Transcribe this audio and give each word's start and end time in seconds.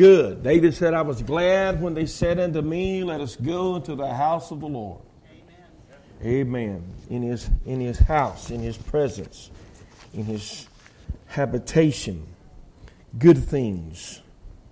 good. 0.00 0.42
David 0.42 0.72
said, 0.72 0.94
I 0.94 1.02
was 1.02 1.20
glad 1.20 1.82
when 1.82 1.92
they 1.92 2.06
said 2.06 2.40
unto 2.40 2.62
me, 2.62 3.04
Let 3.04 3.20
us 3.20 3.36
go 3.36 3.76
into 3.76 3.94
the 3.94 4.12
house 4.12 4.50
of 4.50 4.60
the 4.60 4.66
Lord. 4.66 5.02
Amen. 6.24 6.80
Amen. 6.80 6.84
In 7.10 7.22
his, 7.22 7.50
in 7.66 7.80
his 7.80 7.98
house, 7.98 8.50
in 8.50 8.60
his 8.60 8.78
presence, 8.78 9.50
in 10.14 10.24
his 10.24 10.66
habitation. 11.26 12.26
Good 13.18 13.44
things, 13.44 14.22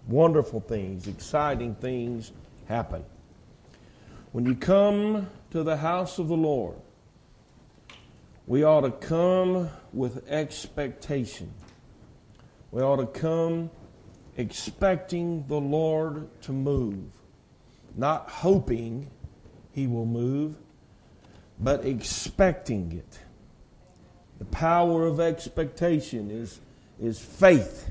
wonderful 0.06 0.60
things, 0.60 1.06
exciting 1.06 1.74
things 1.74 2.32
happen. 2.66 3.04
When 4.32 4.46
you 4.46 4.54
come 4.54 5.28
to 5.50 5.62
the 5.62 5.76
house 5.76 6.18
of 6.18 6.28
the 6.28 6.36
Lord, 6.36 6.76
we 8.46 8.64
ought 8.64 8.80
to 8.80 8.92
come 8.92 9.68
with 9.92 10.26
expectation. 10.30 11.52
We 12.70 12.80
ought 12.80 12.96
to 12.96 13.06
come 13.06 13.70
expecting 14.38 15.44
the 15.48 15.60
Lord 15.60 16.28
to 16.42 16.52
move, 16.52 17.04
not 17.96 18.30
hoping 18.30 19.10
He 19.72 19.86
will 19.88 20.06
move, 20.06 20.54
but 21.58 21.84
expecting 21.84 22.92
it. 22.92 23.18
The 24.38 24.44
power 24.46 25.06
of 25.06 25.18
expectation 25.18 26.30
is, 26.30 26.60
is 27.00 27.18
faith 27.18 27.90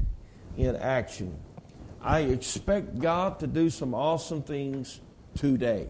in 0.57 0.77
action. 0.77 1.37
I 2.01 2.21
expect 2.21 2.97
God 2.97 3.39
to 3.41 3.47
do 3.47 3.69
some 3.69 3.93
awesome 3.93 4.41
things 4.41 5.01
today. 5.35 5.89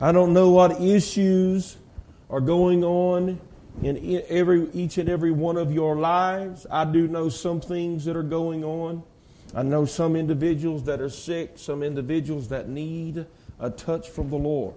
I 0.00 0.10
don't 0.10 0.32
know 0.32 0.50
what 0.50 0.80
issues 0.80 1.76
are 2.28 2.40
going 2.40 2.82
on 2.82 3.40
in 3.82 4.22
every, 4.28 4.68
each 4.72 4.98
and 4.98 5.08
every 5.08 5.32
one 5.32 5.56
of 5.56 5.72
your 5.72 5.96
lives. 5.96 6.66
I 6.70 6.84
do 6.84 7.08
know 7.08 7.28
some 7.28 7.60
things 7.60 8.04
that 8.04 8.16
are 8.16 8.22
going 8.22 8.64
on. 8.64 9.02
I 9.54 9.62
know 9.62 9.84
some 9.84 10.16
individuals 10.16 10.84
that 10.84 11.00
are 11.00 11.10
sick, 11.10 11.52
some 11.56 11.82
individuals 11.82 12.48
that 12.48 12.68
need 12.68 13.26
a 13.60 13.70
touch 13.70 14.08
from 14.08 14.30
the 14.30 14.36
Lord. 14.36 14.74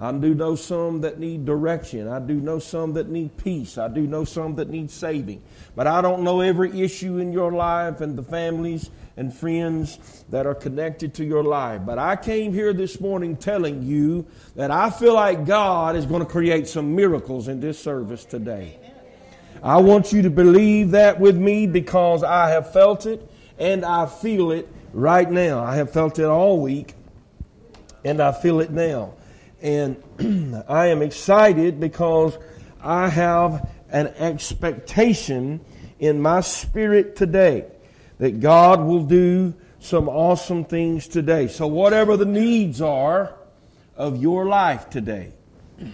I 0.00 0.10
do 0.12 0.34
know 0.34 0.56
some 0.56 1.02
that 1.02 1.18
need 1.20 1.44
direction. 1.44 2.08
I 2.08 2.18
do 2.18 2.34
know 2.34 2.58
some 2.58 2.94
that 2.94 3.08
need 3.08 3.36
peace. 3.36 3.78
I 3.78 3.88
do 3.88 4.06
know 4.06 4.24
some 4.24 4.56
that 4.56 4.68
need 4.68 4.90
saving. 4.90 5.42
But 5.76 5.86
I 5.86 6.00
don't 6.00 6.22
know 6.22 6.40
every 6.40 6.80
issue 6.80 7.18
in 7.18 7.32
your 7.32 7.52
life 7.52 8.00
and 8.00 8.18
the 8.18 8.22
families 8.22 8.90
and 9.16 9.32
friends 9.32 10.24
that 10.30 10.46
are 10.46 10.54
connected 10.54 11.14
to 11.14 11.24
your 11.24 11.44
life. 11.44 11.82
But 11.84 11.98
I 11.98 12.16
came 12.16 12.52
here 12.52 12.72
this 12.72 13.00
morning 13.00 13.36
telling 13.36 13.82
you 13.82 14.26
that 14.56 14.70
I 14.70 14.90
feel 14.90 15.14
like 15.14 15.44
God 15.44 15.94
is 15.94 16.06
going 16.06 16.20
to 16.24 16.30
create 16.30 16.66
some 16.66 16.96
miracles 16.96 17.48
in 17.48 17.60
this 17.60 17.78
service 17.78 18.24
today. 18.24 18.78
I 19.62 19.76
want 19.76 20.12
you 20.12 20.22
to 20.22 20.30
believe 20.30 20.92
that 20.92 21.20
with 21.20 21.36
me 21.36 21.68
because 21.68 22.24
I 22.24 22.50
have 22.50 22.72
felt 22.72 23.06
it 23.06 23.30
and 23.58 23.84
I 23.84 24.06
feel 24.06 24.50
it 24.50 24.68
right 24.92 25.30
now. 25.30 25.62
I 25.62 25.76
have 25.76 25.92
felt 25.92 26.18
it 26.18 26.24
all 26.24 26.60
week 26.60 26.94
and 28.04 28.20
I 28.20 28.32
feel 28.32 28.60
it 28.60 28.72
now. 28.72 29.14
And 29.62 30.02
I 30.68 30.88
am 30.88 31.02
excited 31.02 31.78
because 31.78 32.36
I 32.82 33.08
have 33.08 33.70
an 33.90 34.08
expectation 34.08 35.64
in 36.00 36.20
my 36.20 36.40
spirit 36.40 37.14
today 37.14 37.66
that 38.18 38.40
God 38.40 38.80
will 38.80 39.04
do 39.04 39.54
some 39.78 40.08
awesome 40.08 40.64
things 40.64 41.06
today. 41.06 41.46
So, 41.46 41.68
whatever 41.68 42.16
the 42.16 42.24
needs 42.24 42.80
are 42.80 43.34
of 43.96 44.20
your 44.20 44.46
life 44.46 44.90
today, 44.90 45.32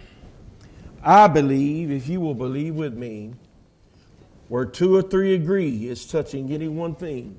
I 1.03 1.29
believe, 1.29 1.91
if 1.91 2.09
you 2.09 2.21
will 2.21 2.35
believe 2.35 2.75
with 2.75 2.95
me, 2.95 3.35
where 4.49 4.65
two 4.65 4.97
or 4.97 5.03
three 5.03 5.35
agree 5.35 5.89
is 5.89 6.07
touching 6.07 6.53
any 6.53 6.69
one 6.69 6.95
thing, 6.95 7.39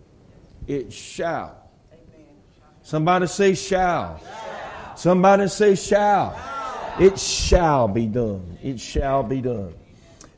it 0.68 0.94
shall. 0.94 1.56
Somebody 2.84 3.26
say 3.28 3.56
shall. 3.56 4.22
Somebody 5.00 5.48
say 5.48 5.76
shall. 5.76 6.38
It 7.00 7.18
shall 7.18 7.88
be 7.88 8.06
done. 8.06 8.58
It 8.62 8.82
shall 8.82 9.24
be 9.24 9.40
done. 9.40 9.74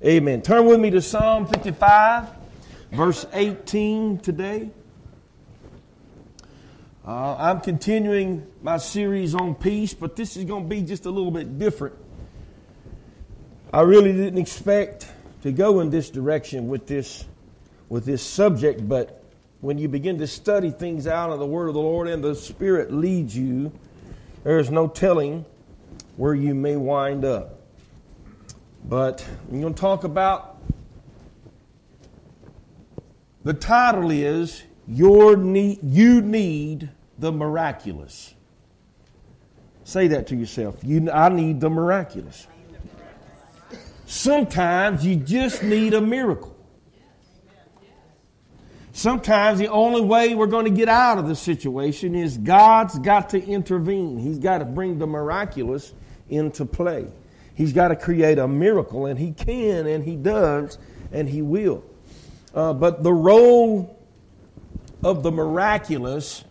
Amen. 0.06 0.44
Turn 0.44 0.68
with 0.68 0.80
me 0.80 0.92
to 0.92 1.02
Psalm 1.02 1.48
55 1.48 2.28
verse 2.92 3.26
18 3.34 4.20
today. 4.20 4.70
Uh, 7.04 7.38
I'm 7.40 7.62
continuing 7.62 8.46
my 8.62 8.78
series 8.78 9.34
on 9.34 9.56
peace, 9.56 9.96
but 9.96 10.16
this 10.16 10.38
is 10.38 10.46
going 10.46 10.66
to 10.66 10.70
be 10.70 10.84
just 10.84 11.08
a 11.08 11.10
little 11.10 11.32
bit 11.32 11.58
different. 11.58 11.96
I 13.74 13.82
really 13.82 14.14
didn't 14.14 14.38
expect 14.38 15.12
to 15.42 15.52
go 15.52 15.80
in 15.80 15.90
this 15.90 16.12
direction 16.12 16.68
with 16.68 16.86
this 16.86 17.26
with 17.90 18.06
this 18.06 18.22
subject, 18.22 18.88
but 18.88 19.24
when 19.62 19.80
you 19.80 19.88
begin 19.88 20.20
to 20.20 20.28
study 20.28 20.70
things 20.70 21.08
out 21.08 21.32
of 21.32 21.40
the 21.40 21.48
Word 21.48 21.68
of 21.68 21.74
the 21.74 21.82
Lord 21.82 22.08
and 22.08 22.24
the 22.24 22.36
Spirit 22.36 22.94
leads 22.94 23.36
you, 23.36 23.72
there 24.44 24.60
is 24.60 24.72
no 24.72 24.88
telling 24.88 25.46
where 26.18 26.34
you 26.34 26.54
may 26.54 26.76
wind 26.76 27.26
up. 27.26 27.60
But 28.84 29.28
I'm 29.50 29.62
going 29.62 29.74
to 29.74 29.80
talk 29.80 30.04
about 30.04 30.60
the 33.44 33.54
title 33.54 34.12
is 34.12 34.64
Your 34.88 35.36
need, 35.36 35.80
You 35.84 36.22
Need 36.22 36.90
the 37.18 37.32
Miraculous. 37.32 38.34
Say 39.84 40.08
that 40.10 40.28
to 40.28 40.36
yourself. 40.36 40.78
You, 40.84 41.12
I 41.12 41.30
need 41.30 41.60
the 41.60 41.70
miraculous. 41.70 42.48
Sometimes 44.06 45.06
you 45.06 45.16
just 45.16 45.64
need 45.64 45.94
a 45.94 46.02
miracle. 46.02 46.51
Sometimes 49.02 49.58
the 49.58 49.70
only 49.70 50.02
way 50.02 50.36
we're 50.36 50.46
going 50.46 50.66
to 50.66 50.72
get 50.72 50.88
out 50.88 51.18
of 51.18 51.28
the 51.28 51.36
situation 51.36 52.14
is 52.14 52.38
God's 52.38 53.00
got 53.00 53.32
to 53.32 53.44
intervene. 53.44 54.20
He's 54.20 54.38
got 54.38 54.60
to 54.60 54.66
bring 54.66 55.00
the 55.00 55.08
miraculous 55.08 55.92
into 56.30 56.66
play. 56.66 57.08
He's 57.56 57.74
got 57.74 57.88
to 57.88 57.96
create 57.96 58.38
a 58.38 58.48
miracle, 58.48 59.08
and 59.08 59.18
He 59.18 59.32
can, 59.32 59.88
and 59.88 60.04
He 60.04 60.16
does, 60.16 60.78
and 61.12 61.28
He 61.28 61.42
will. 61.42 61.84
Uh, 62.54 62.74
but 62.74 63.02
the 63.02 63.12
role 63.12 64.00
of 65.04 65.24
the 65.24 65.32
miraculous 65.32 66.44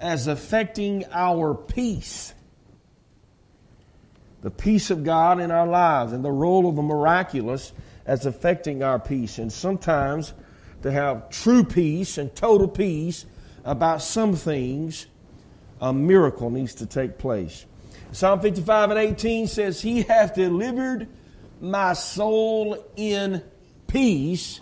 as 0.00 0.26
affecting 0.26 1.04
our 1.12 1.54
peace, 1.54 2.34
the 4.42 4.50
peace 4.50 4.90
of 4.90 5.04
God 5.04 5.38
in 5.38 5.52
our 5.52 5.68
lives, 5.68 6.12
and 6.12 6.24
the 6.24 6.32
role 6.32 6.68
of 6.68 6.74
the 6.74 6.82
miraculous 6.82 7.72
as 8.06 8.26
affecting 8.26 8.82
our 8.82 8.98
peace. 8.98 9.38
And 9.38 9.52
sometimes 9.52 10.34
to 10.82 10.90
have 10.92 11.30
true 11.30 11.64
peace 11.64 12.18
and 12.18 12.34
total 12.34 12.68
peace 12.68 13.26
about 13.64 14.02
some 14.02 14.34
things, 14.34 15.06
a 15.80 15.92
miracle 15.92 16.50
needs 16.50 16.74
to 16.76 16.86
take 16.86 17.18
place. 17.18 17.64
Psalm 18.12 18.40
55 18.40 18.90
and 18.90 18.98
18 18.98 19.46
says, 19.46 19.80
He 19.80 20.02
hath 20.02 20.34
delivered 20.34 21.08
my 21.60 21.92
soul 21.92 22.84
in 22.96 23.42
peace 23.86 24.60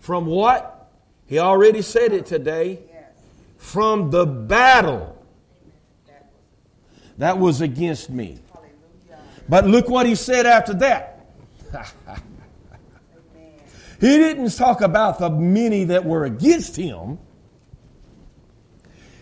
from 0.00 0.26
what? 0.26 0.90
He 1.26 1.38
already 1.38 1.82
said 1.82 2.12
it 2.12 2.26
today. 2.26 2.80
From 3.58 4.10
the 4.10 4.24
battle 4.24 5.18
that 7.18 7.38
was 7.38 7.60
against 7.60 8.08
me. 8.08 8.38
But 9.48 9.66
look 9.66 9.88
what 9.88 10.06
he 10.06 10.14
said 10.14 10.46
after 10.46 10.74
that. 10.74 11.26
he 14.00 14.16
didn't 14.16 14.50
talk 14.56 14.80
about 14.80 15.18
the 15.18 15.30
many 15.30 15.84
that 15.84 16.04
were 16.04 16.24
against 16.24 16.76
him. 16.76 17.18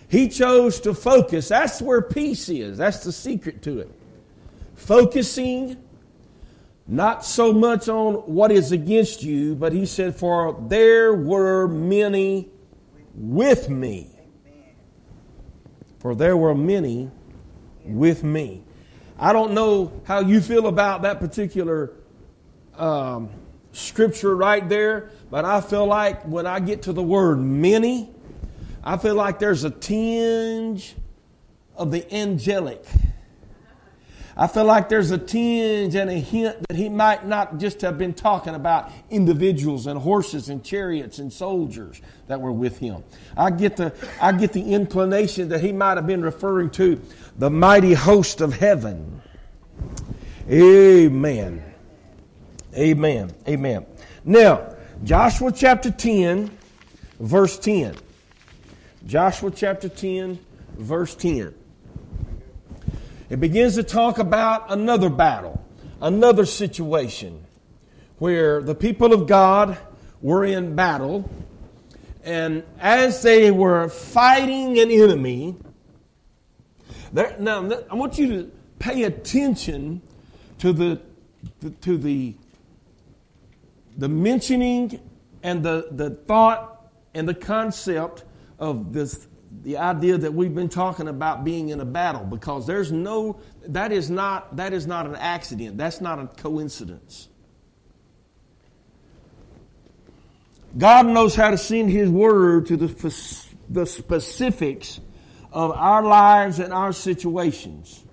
He 0.09 0.29
chose 0.29 0.81
to 0.81 0.95
focus. 0.95 1.49
That's 1.49 1.83
where 1.83 2.03
peace 2.03 2.49
is. 2.49 2.79
That's 2.79 3.03
the 3.03 3.13
secret 3.13 3.63
to 3.63 3.81
it. 3.81 3.91
Focusing 4.75 5.83
not 6.87 7.25
so 7.25 7.53
much 7.53 7.89
on 7.89 8.15
what 8.33 8.53
is 8.53 8.71
against 8.71 9.23
you, 9.23 9.57
but 9.57 9.73
he 9.73 9.87
said, 9.87 10.15
For 10.15 10.57
there 10.69 11.15
were 11.15 11.67
many 11.67 12.49
with 13.15 13.69
me. 13.69 14.11
For 15.99 16.15
there 16.15 16.37
were 16.37 16.55
many 16.55 17.11
with 17.85 18.23
me. 18.23 18.63
I 19.19 19.33
don't 19.33 19.53
know 19.55 20.01
how 20.05 20.21
you 20.21 20.41
feel 20.41 20.67
about 20.67 21.03
that 21.03 21.19
particular 21.19 21.93
um, 22.77 23.31
scripture 23.77 24.35
right 24.37 24.67
there, 24.69 25.11
but 25.31 25.45
I 25.45 25.61
feel 25.61 25.87
like 25.87 26.23
when 26.25 26.47
I 26.47 26.61
get 26.61 26.83
to 26.83 26.93
the 26.93 27.03
word 27.03 27.39
many, 27.39 28.11
I 28.83 28.97
feel 28.97 29.15
like 29.15 29.39
there's 29.39 29.65
a 29.65 29.71
tinge 29.71 30.95
of 31.77 31.91
the 31.91 32.13
angelic 32.15 32.85
I 34.39 34.47
feel 34.49 34.67
like 34.67 34.91
there's 34.91 35.13
a 35.13 35.19
tinge 35.19 35.95
and 35.95 36.11
a 36.11 36.21
hint 36.21 36.69
that 36.69 36.77
he 36.77 36.91
might 36.91 37.27
not 37.27 37.57
just 37.57 37.81
have 37.81 37.97
been 37.97 38.13
talking 38.13 38.55
about 38.55 38.93
individuals 39.09 39.87
and 39.87 39.99
horses 39.99 40.51
and 40.51 40.63
chariots 40.63 41.19
and 41.19 41.33
soldiers 41.33 42.03
that 42.27 42.39
were 42.39 42.53
with 42.53 42.79
him. 42.79 43.03
I 43.35 43.51
get 43.51 43.79
the, 43.79 43.95
I 44.21 44.33
get 44.33 44.53
the 44.53 44.75
inclination 44.75 45.49
that 45.49 45.63
he 45.63 45.73
might 45.73 45.97
have 45.97 46.07
been 46.07 46.21
referring 46.21 46.69
to 46.73 47.01
the 47.39 47.49
mighty 47.49 47.95
host 47.95 48.43
of 48.43 48.53
heaven. 48.53 49.23
Amen. 50.51 51.63
Amen. 52.77 53.33
Amen. 53.49 53.87
Now, 54.25 54.75
Joshua 55.03 55.51
chapter 55.51 55.91
10, 55.91 56.51
verse 57.19 57.59
10. 57.59 57.97
Joshua 59.07 59.51
chapter 59.51 59.89
10, 59.89 60.39
verse 60.77 61.15
10. 61.15 61.55
It 63.31 63.41
begins 63.41 63.77
to 63.77 63.83
talk 63.83 64.19
about 64.19 64.71
another 64.71 65.09
battle, 65.09 65.65
another 66.03 66.45
situation 66.45 67.43
where 68.19 68.61
the 68.61 68.75
people 68.75 69.15
of 69.15 69.27
God 69.27 69.79
were 70.21 70.45
in 70.45 70.77
battle. 70.77 71.31
And 72.25 72.63
as 72.79 73.23
they 73.23 73.51
were 73.51 73.89
fighting 73.89 74.79
an 74.79 74.91
enemy, 74.91 75.57
now 77.13 77.71
I 77.91 77.95
want 77.95 78.19
you 78.19 78.29
to 78.29 78.53
pay 78.79 79.05
attention 79.05 80.03
to 80.59 80.73
the, 80.73 81.01
to 81.81 81.97
the, 81.97 82.35
the 83.97 84.09
mentioning 84.09 85.01
and 85.43 85.63
the, 85.63 85.89
the 85.93 86.11
thought 86.11 86.91
and 87.15 87.29
the 87.29 87.35
concept 87.35 88.25
of 88.59 88.93
this 88.93 89.27
the 89.63 89.79
idea 89.79 90.19
that 90.19 90.35
we've 90.35 90.55
been 90.55 90.69
talking 90.69 91.09
about 91.09 91.45
being 91.45 91.71
in 91.71 91.81
a 91.81 91.85
battle 91.85 92.25
because 92.25 92.67
there's 92.67 92.93
no 92.93 93.41
that 93.67 93.91
is 93.91 94.11
not 94.11 94.57
that 94.57 94.73
is 94.73 94.87
not 94.87 95.07
an 95.07 95.17
accident. 95.17 95.79
That's 95.79 96.01
not 96.01 96.19
a 96.19 96.27
coincidence. 96.27 97.29
God 100.77 101.07
knows 101.07 101.35
how 101.35 101.51
to 101.51 101.59
send 101.59 101.91
his 101.91 102.11
word 102.11 102.67
to 102.67 102.77
the, 102.77 103.47
the 103.71 103.87
specifics 103.87 105.01
of 105.51 105.71
our 105.71 106.03
lives 106.03 106.59
and 106.59 106.71
our 106.73 106.93
situations. 106.93 108.05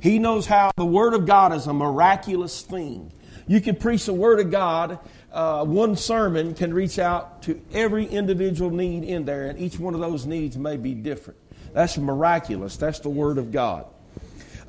He 0.00 0.18
knows 0.18 0.46
how 0.46 0.72
the 0.76 0.84
word 0.84 1.14
of 1.14 1.24
god 1.24 1.54
is 1.54 1.68
a 1.68 1.72
miraculous 1.72 2.62
thing 2.62 3.12
you 3.52 3.60
can 3.60 3.76
preach 3.76 4.06
the 4.06 4.14
word 4.14 4.40
of 4.40 4.50
god 4.50 4.98
uh, 5.32 5.64
one 5.64 5.96
sermon 5.96 6.54
can 6.54 6.74
reach 6.74 6.98
out 6.98 7.42
to 7.42 7.60
every 7.72 8.04
individual 8.04 8.70
need 8.70 9.02
in 9.04 9.24
there, 9.24 9.46
and 9.46 9.58
each 9.58 9.78
one 9.78 9.94
of 9.94 10.00
those 10.00 10.26
needs 10.26 10.58
may 10.58 10.76
be 10.76 10.94
different. 10.94 11.38
That's 11.72 11.96
miraculous. 11.96 12.76
That's 12.76 13.00
the 13.00 13.08
Word 13.08 13.38
of 13.38 13.50
God. 13.50 13.86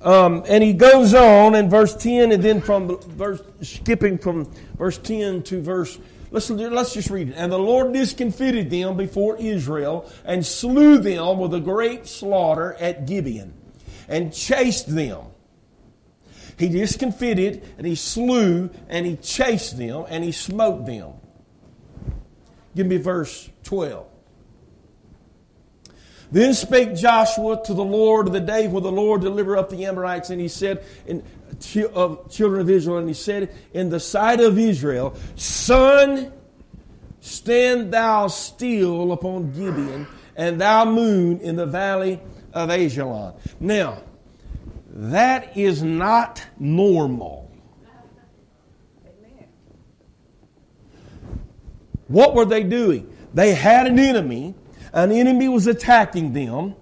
Um, 0.01 0.43
and 0.47 0.63
he 0.63 0.73
goes 0.73 1.13
on 1.13 1.55
in 1.55 1.69
verse 1.69 1.95
10, 1.95 2.31
and 2.31 2.41
then 2.41 2.61
from 2.61 2.97
verse, 3.01 3.41
skipping 3.61 4.17
from 4.17 4.45
verse 4.77 4.97
10 4.97 5.43
to 5.43 5.61
verse, 5.61 5.99
let's, 6.31 6.49
let's 6.49 6.93
just 6.93 7.09
read 7.09 7.29
it. 7.29 7.35
And 7.37 7.51
the 7.51 7.59
Lord 7.59 7.91
discomfited 7.91 8.69
them 8.69 8.95
before 8.95 9.37
Israel 9.37 10.09
and 10.23 10.45
slew 10.45 10.97
them 10.97 11.39
with 11.39 11.53
a 11.53 11.59
great 11.59 12.07
slaughter 12.07 12.73
at 12.79 13.05
Gibeon 13.05 13.53
and 14.07 14.33
chased 14.33 14.93
them. 14.93 15.32
He 16.57 16.69
discomfited 16.69 17.63
and 17.77 17.87
he 17.87 17.95
slew 17.95 18.69
and 18.89 19.05
he 19.05 19.15
chased 19.17 19.77
them 19.77 20.05
and 20.09 20.23
he 20.23 20.31
smote 20.31 20.85
them. 20.85 21.13
Give 22.75 22.87
me 22.87 22.97
verse 22.97 23.49
12. 23.63 24.07
Then 26.31 26.55
spake 26.55 26.95
Joshua 26.95 27.63
to 27.65 27.75
the 27.75 27.83
Lord 27.83 28.25
of 28.25 28.33
the 28.33 28.39
day 28.39 28.67
when 28.67 28.81
the 28.81 28.91
Lord 28.91 29.21
delivered 29.21 29.55
up 29.55 29.69
the 29.69 29.85
Amorites, 29.85 30.31
and 30.31 30.41
he 30.41 30.47
said, 30.47 30.83
in, 31.05 31.23
of 31.93 32.31
children 32.31 32.59
of 32.59 32.71
Israel, 32.71 32.97
and 32.97 33.07
he 33.07 33.13
said, 33.13 33.53
In 33.71 33.89
the 33.89 33.99
sight 33.99 34.39
of 34.39 34.57
Israel, 34.57 35.15
Sun, 35.35 36.33
stand 37.19 37.93
thou 37.93 38.25
still 38.27 39.11
upon 39.11 39.51
Gibeon, 39.51 40.07
and 40.35 40.59
thou 40.59 40.85
moon 40.85 41.39
in 41.39 41.55
the 41.55 41.67
valley 41.67 42.19
of 42.51 42.69
Ajalon. 42.69 43.35
Now, 43.59 44.01
that 44.93 45.57
is 45.57 45.81
not 45.81 46.45
normal. 46.59 47.51
What 52.07 52.35
were 52.35 52.45
they 52.45 52.63
doing? 52.63 53.11
They 53.33 53.55
had 53.55 53.87
an 53.87 53.97
enemy. 53.97 54.53
An 54.93 55.11
enemy 55.11 55.49
was 55.49 55.65
attacking 55.65 56.33
them. 56.33 56.75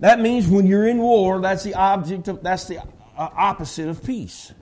That 0.00 0.20
means 0.20 0.46
when 0.46 0.66
you're 0.66 0.86
in 0.86 0.98
war, 0.98 1.40
that's 1.40 1.64
the 1.64 1.74
object 1.74 2.28
of, 2.28 2.42
that's 2.42 2.66
the 2.66 2.78
uh, 2.78 2.84
opposite 3.16 3.88
of 3.88 4.04
peace. 4.04 4.52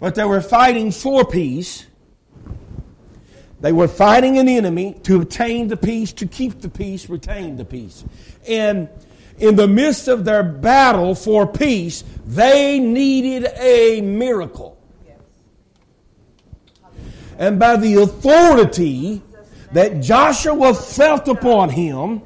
But 0.00 0.14
they 0.14 0.24
were 0.24 0.40
fighting 0.40 0.90
for 0.90 1.24
peace. 1.24 1.86
They 3.60 3.72
were 3.72 3.86
fighting 3.86 4.38
an 4.38 4.48
enemy 4.48 4.94
to 5.04 5.20
obtain 5.20 5.68
the 5.68 5.76
peace, 5.76 6.12
to 6.14 6.26
keep 6.26 6.62
the 6.62 6.68
peace, 6.68 7.08
retain 7.08 7.56
the 7.56 7.64
peace. 7.64 8.04
And 8.48 8.88
in 9.42 9.56
the 9.56 9.66
midst 9.66 10.06
of 10.06 10.24
their 10.24 10.44
battle 10.44 11.16
for 11.16 11.48
peace, 11.48 12.04
they 12.24 12.78
needed 12.78 13.50
a 13.56 14.00
miracle. 14.00 14.78
And 17.38 17.58
by 17.58 17.76
the 17.76 17.96
authority 17.96 19.20
that 19.72 20.00
Joshua 20.00 20.72
felt 20.74 21.26
upon 21.26 21.70
him, 21.70 22.22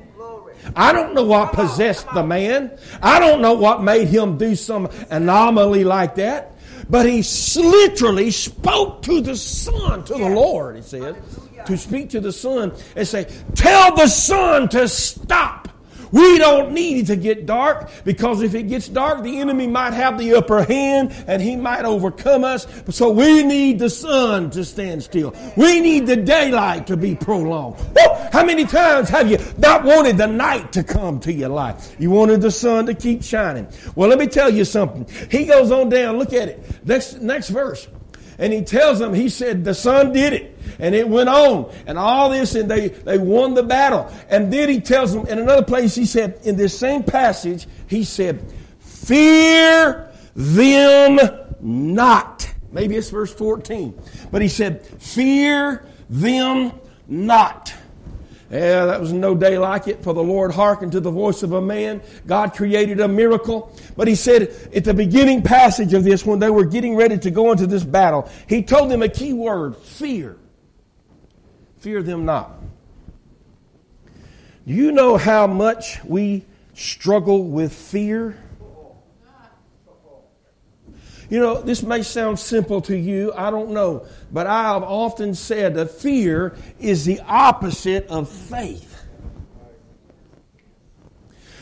I 0.74 0.92
don't 0.92 1.14
know 1.14 1.24
what 1.24 1.54
possessed 1.54 2.06
the 2.12 2.22
man. 2.22 2.76
I 3.00 3.18
don't 3.18 3.40
know 3.40 3.54
what 3.54 3.82
made 3.82 4.08
him 4.08 4.36
do 4.36 4.54
some 4.54 4.90
anomaly 5.08 5.84
like 5.84 6.16
that. 6.16 6.52
But 6.90 7.06
he 7.06 7.24
literally 7.56 8.30
spoke 8.30 9.00
to 9.02 9.22
the 9.22 9.36
sun, 9.36 10.04
to 10.04 10.12
the 10.12 10.28
Lord, 10.28 10.76
he 10.76 10.82
said, 10.82 11.16
to 11.64 11.78
speak 11.78 12.10
to 12.10 12.20
the 12.20 12.32
sun 12.32 12.72
and 12.94 13.08
say, 13.08 13.26
Tell 13.54 13.96
the 13.96 14.06
sun 14.06 14.68
to 14.68 14.86
stop 14.86 15.65
we 16.12 16.38
don't 16.38 16.72
need 16.72 17.06
to 17.06 17.16
get 17.16 17.46
dark 17.46 17.90
because 18.04 18.42
if 18.42 18.54
it 18.54 18.64
gets 18.64 18.88
dark, 18.88 19.22
the 19.22 19.38
enemy 19.40 19.66
might 19.66 19.92
have 19.92 20.18
the 20.18 20.34
upper 20.34 20.62
hand 20.64 21.14
and 21.26 21.42
he 21.42 21.56
might 21.56 21.84
overcome 21.84 22.44
us. 22.44 22.66
So 22.90 23.10
we 23.10 23.42
need 23.42 23.78
the 23.78 23.90
sun 23.90 24.50
to 24.50 24.64
stand 24.64 25.02
still. 25.02 25.34
We 25.56 25.80
need 25.80 26.06
the 26.06 26.16
daylight 26.16 26.86
to 26.88 26.96
be 26.96 27.14
prolonged. 27.14 27.76
how 28.32 28.44
many 28.44 28.64
times 28.64 29.08
have 29.08 29.30
you 29.30 29.38
not 29.58 29.84
wanted 29.84 30.16
the 30.16 30.26
night 30.26 30.72
to 30.72 30.82
come 30.82 31.20
to 31.20 31.32
your 31.32 31.48
life? 31.48 31.96
You 31.98 32.10
wanted 32.10 32.40
the 32.40 32.50
sun 32.50 32.86
to 32.86 32.94
keep 32.94 33.22
shining. 33.22 33.66
Well, 33.94 34.08
let 34.08 34.18
me 34.18 34.26
tell 34.26 34.50
you 34.50 34.64
something. 34.64 35.06
He 35.30 35.44
goes 35.44 35.70
on 35.70 35.88
down. 35.88 36.18
Look 36.18 36.32
at 36.32 36.48
it. 36.48 36.86
Next, 36.86 37.20
next 37.20 37.48
verse. 37.48 37.88
And 38.38 38.52
he 38.52 38.62
tells 38.62 38.98
them, 38.98 39.14
he 39.14 39.28
said, 39.28 39.64
the 39.64 39.74
sun 39.74 40.12
did 40.12 40.32
it. 40.32 40.58
And 40.78 40.94
it 40.94 41.08
went 41.08 41.28
on. 41.28 41.72
And 41.86 41.98
all 41.98 42.30
this, 42.30 42.54
and 42.54 42.70
they, 42.70 42.88
they 42.88 43.18
won 43.18 43.54
the 43.54 43.62
battle. 43.62 44.12
And 44.28 44.52
then 44.52 44.68
he 44.68 44.80
tells 44.80 45.14
them 45.14 45.26
in 45.26 45.38
another 45.38 45.64
place, 45.64 45.94
he 45.94 46.04
said, 46.04 46.40
in 46.44 46.56
this 46.56 46.78
same 46.78 47.02
passage, 47.02 47.66
he 47.86 48.04
said, 48.04 48.52
Fear 48.80 50.12
them 50.34 51.18
not. 51.60 52.52
Maybe 52.72 52.96
it's 52.96 53.10
verse 53.10 53.32
14. 53.32 53.98
But 54.30 54.42
he 54.42 54.48
said, 54.48 54.84
Fear 54.84 55.86
them 56.10 56.72
not. 57.08 57.72
Yeah, 58.50 58.86
that 58.86 59.00
was 59.00 59.12
no 59.12 59.34
day 59.34 59.58
like 59.58 59.88
it, 59.88 60.04
for 60.04 60.14
the 60.14 60.22
Lord 60.22 60.52
hearkened 60.52 60.92
to 60.92 61.00
the 61.00 61.10
voice 61.10 61.42
of 61.42 61.52
a 61.52 61.60
man. 61.60 62.00
God 62.26 62.54
created 62.54 63.00
a 63.00 63.08
miracle. 63.08 63.74
But 63.96 64.06
he 64.06 64.14
said 64.14 64.42
at 64.74 64.84
the 64.84 64.94
beginning 64.94 65.42
passage 65.42 65.94
of 65.94 66.04
this, 66.04 66.24
when 66.24 66.38
they 66.38 66.50
were 66.50 66.64
getting 66.64 66.94
ready 66.94 67.18
to 67.18 67.30
go 67.30 67.50
into 67.50 67.66
this 67.66 67.82
battle, 67.82 68.30
he 68.48 68.62
told 68.62 68.90
them 68.90 69.02
a 69.02 69.08
key 69.08 69.32
word 69.32 69.76
fear. 69.76 70.36
Fear 71.78 72.04
them 72.04 72.24
not. 72.24 72.52
Do 74.66 74.74
you 74.74 74.92
know 74.92 75.16
how 75.16 75.46
much 75.46 76.02
we 76.04 76.44
struggle 76.74 77.44
with 77.44 77.72
fear? 77.72 78.36
You 81.28 81.40
know, 81.40 81.60
this 81.60 81.82
may 81.82 82.02
sound 82.02 82.38
simple 82.38 82.80
to 82.82 82.96
you, 82.96 83.32
I 83.36 83.50
don't 83.50 83.70
know, 83.70 84.06
but 84.32 84.46
I 84.46 84.72
have 84.72 84.82
often 84.82 85.34
said 85.34 85.74
that 85.74 85.90
fear 85.90 86.54
is 86.78 87.04
the 87.04 87.20
opposite 87.20 88.06
of 88.08 88.28
faith. 88.28 88.92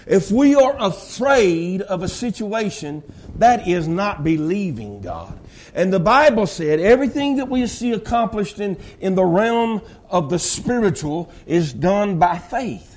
If 0.07 0.31
we 0.31 0.55
are 0.55 0.77
afraid 0.79 1.81
of 1.81 2.03
a 2.03 2.09
situation, 2.09 3.03
that 3.37 3.67
is 3.67 3.89
not 3.89 4.23
believing 4.23 5.01
God. 5.01 5.39
And 5.75 5.93
the 5.93 6.01
Bible 6.01 6.47
said 6.47 6.79
everything 6.79 7.37
that 7.37 7.49
we 7.49 7.67
see 7.67 7.93
accomplished 7.93 8.61
in, 8.61 8.79
in 9.01 9.15
the 9.15 9.25
realm 9.25 9.81
of 10.11 10.29
the 10.29 10.39
spiritual 10.39 11.33
is 11.47 11.73
done 11.73 12.19
by 12.19 12.39
faith. 12.39 12.94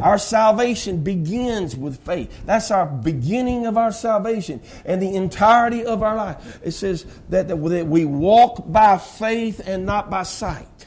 Our 0.00 0.18
salvation 0.18 1.02
begins 1.02 1.76
with 1.76 2.04
faith. 2.04 2.44
That's 2.44 2.70
our 2.70 2.86
beginning 2.86 3.66
of 3.66 3.76
our 3.76 3.92
salvation 3.92 4.60
and 4.84 5.00
the 5.00 5.14
entirety 5.14 5.84
of 5.84 6.02
our 6.02 6.16
life. 6.16 6.60
It 6.62 6.72
says 6.72 7.06
that, 7.30 7.48
that 7.48 7.56
we 7.56 8.04
walk 8.04 8.70
by 8.70 8.98
faith 8.98 9.66
and 9.66 9.86
not 9.86 10.10
by 10.10 10.24
sight. 10.24 10.86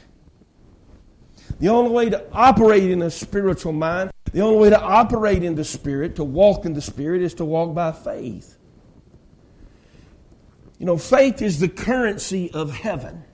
The 1.58 1.68
only 1.68 1.90
way 1.90 2.10
to 2.10 2.24
operate 2.32 2.90
in 2.90 3.02
a 3.02 3.10
spiritual 3.10 3.72
mind, 3.72 4.10
the 4.32 4.40
only 4.40 4.58
way 4.58 4.70
to 4.70 4.80
operate 4.80 5.42
in 5.42 5.56
the 5.56 5.64
Spirit, 5.64 6.16
to 6.16 6.24
walk 6.24 6.64
in 6.64 6.72
the 6.72 6.80
Spirit, 6.80 7.20
is 7.20 7.34
to 7.34 7.44
walk 7.44 7.74
by 7.74 7.92
faith. 7.92 8.56
You 10.78 10.86
know, 10.86 10.96
faith 10.96 11.42
is 11.42 11.60
the 11.60 11.68
currency 11.68 12.50
of 12.52 12.70
heaven. 12.70 13.24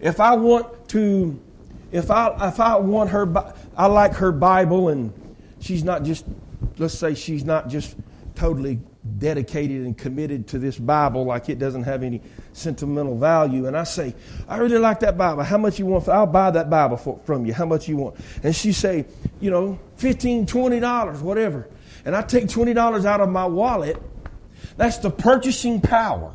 If 0.00 0.20
I 0.20 0.36
want 0.36 0.88
to 0.90 1.42
if 1.92 2.10
I 2.10 2.48
if 2.48 2.60
I 2.60 2.76
want 2.76 3.10
her, 3.10 3.54
I 3.76 3.86
like 3.86 4.14
her 4.14 4.32
Bible, 4.32 4.88
and 4.88 5.12
she's 5.60 5.84
not 5.84 6.02
just 6.02 6.24
let's 6.78 6.94
say 6.94 7.14
she's 7.14 7.44
not 7.44 7.68
just 7.68 7.96
totally 8.34 8.78
dedicated 9.18 9.84
and 9.84 9.96
committed 9.96 10.46
to 10.48 10.58
this 10.58 10.78
Bible 10.78 11.24
like 11.24 11.48
it 11.48 11.58
doesn't 11.58 11.84
have 11.84 12.02
any 12.02 12.20
sentimental 12.52 13.16
value. 13.16 13.66
And 13.66 13.76
I 13.76 13.84
say, 13.84 14.14
I 14.46 14.58
really 14.58 14.78
like 14.78 15.00
that 15.00 15.16
Bible. 15.16 15.42
How 15.42 15.58
much 15.58 15.78
you 15.78 15.86
want? 15.86 16.04
For, 16.04 16.12
I'll 16.12 16.26
buy 16.26 16.50
that 16.50 16.68
Bible 16.68 16.96
for, 16.96 17.18
from 17.24 17.46
you. 17.46 17.52
How 17.52 17.64
much 17.64 17.88
you 17.88 17.96
want? 17.96 18.16
And 18.42 18.54
she 18.54 18.72
say, 18.72 19.06
you 19.40 19.50
know, 19.50 19.78
$15, 19.98 20.46
$20, 20.46 21.20
whatever. 21.22 21.68
And 22.04 22.14
I 22.14 22.22
take 22.22 22.44
$20 22.44 23.04
out 23.04 23.20
of 23.20 23.28
my 23.28 23.46
wallet. 23.46 24.00
That's 24.76 24.98
the 24.98 25.10
purchasing 25.10 25.80
power 25.80 26.32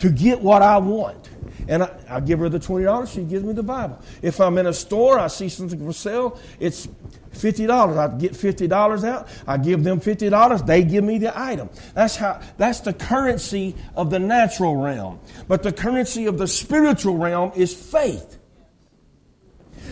to 0.00 0.10
get 0.10 0.40
what 0.40 0.62
I 0.62 0.78
want. 0.78 1.30
And 1.70 1.84
I, 1.84 1.90
I 2.08 2.20
give 2.20 2.40
her 2.40 2.48
the 2.48 2.58
$20, 2.58 3.14
she 3.14 3.22
gives 3.22 3.44
me 3.44 3.52
the 3.52 3.62
Bible. 3.62 3.96
If 4.22 4.40
I'm 4.40 4.58
in 4.58 4.66
a 4.66 4.72
store, 4.72 5.20
I 5.20 5.28
see 5.28 5.48
something 5.48 5.78
for 5.78 5.92
sale, 5.92 6.38
it's 6.58 6.88
$50. 7.32 7.96
I 7.96 8.18
get 8.18 8.32
$50 8.32 9.04
out. 9.04 9.28
I 9.46 9.56
give 9.56 9.84
them 9.84 10.00
$50. 10.00 10.66
They 10.66 10.82
give 10.82 11.04
me 11.04 11.18
the 11.18 11.32
item. 11.38 11.70
That's 11.94 12.16
how, 12.16 12.40
that's 12.58 12.80
the 12.80 12.92
currency 12.92 13.76
of 13.94 14.10
the 14.10 14.18
natural 14.18 14.74
realm. 14.74 15.20
But 15.46 15.62
the 15.62 15.72
currency 15.72 16.26
of 16.26 16.38
the 16.38 16.48
spiritual 16.48 17.16
realm 17.16 17.52
is 17.54 17.72
faith. 17.72 18.38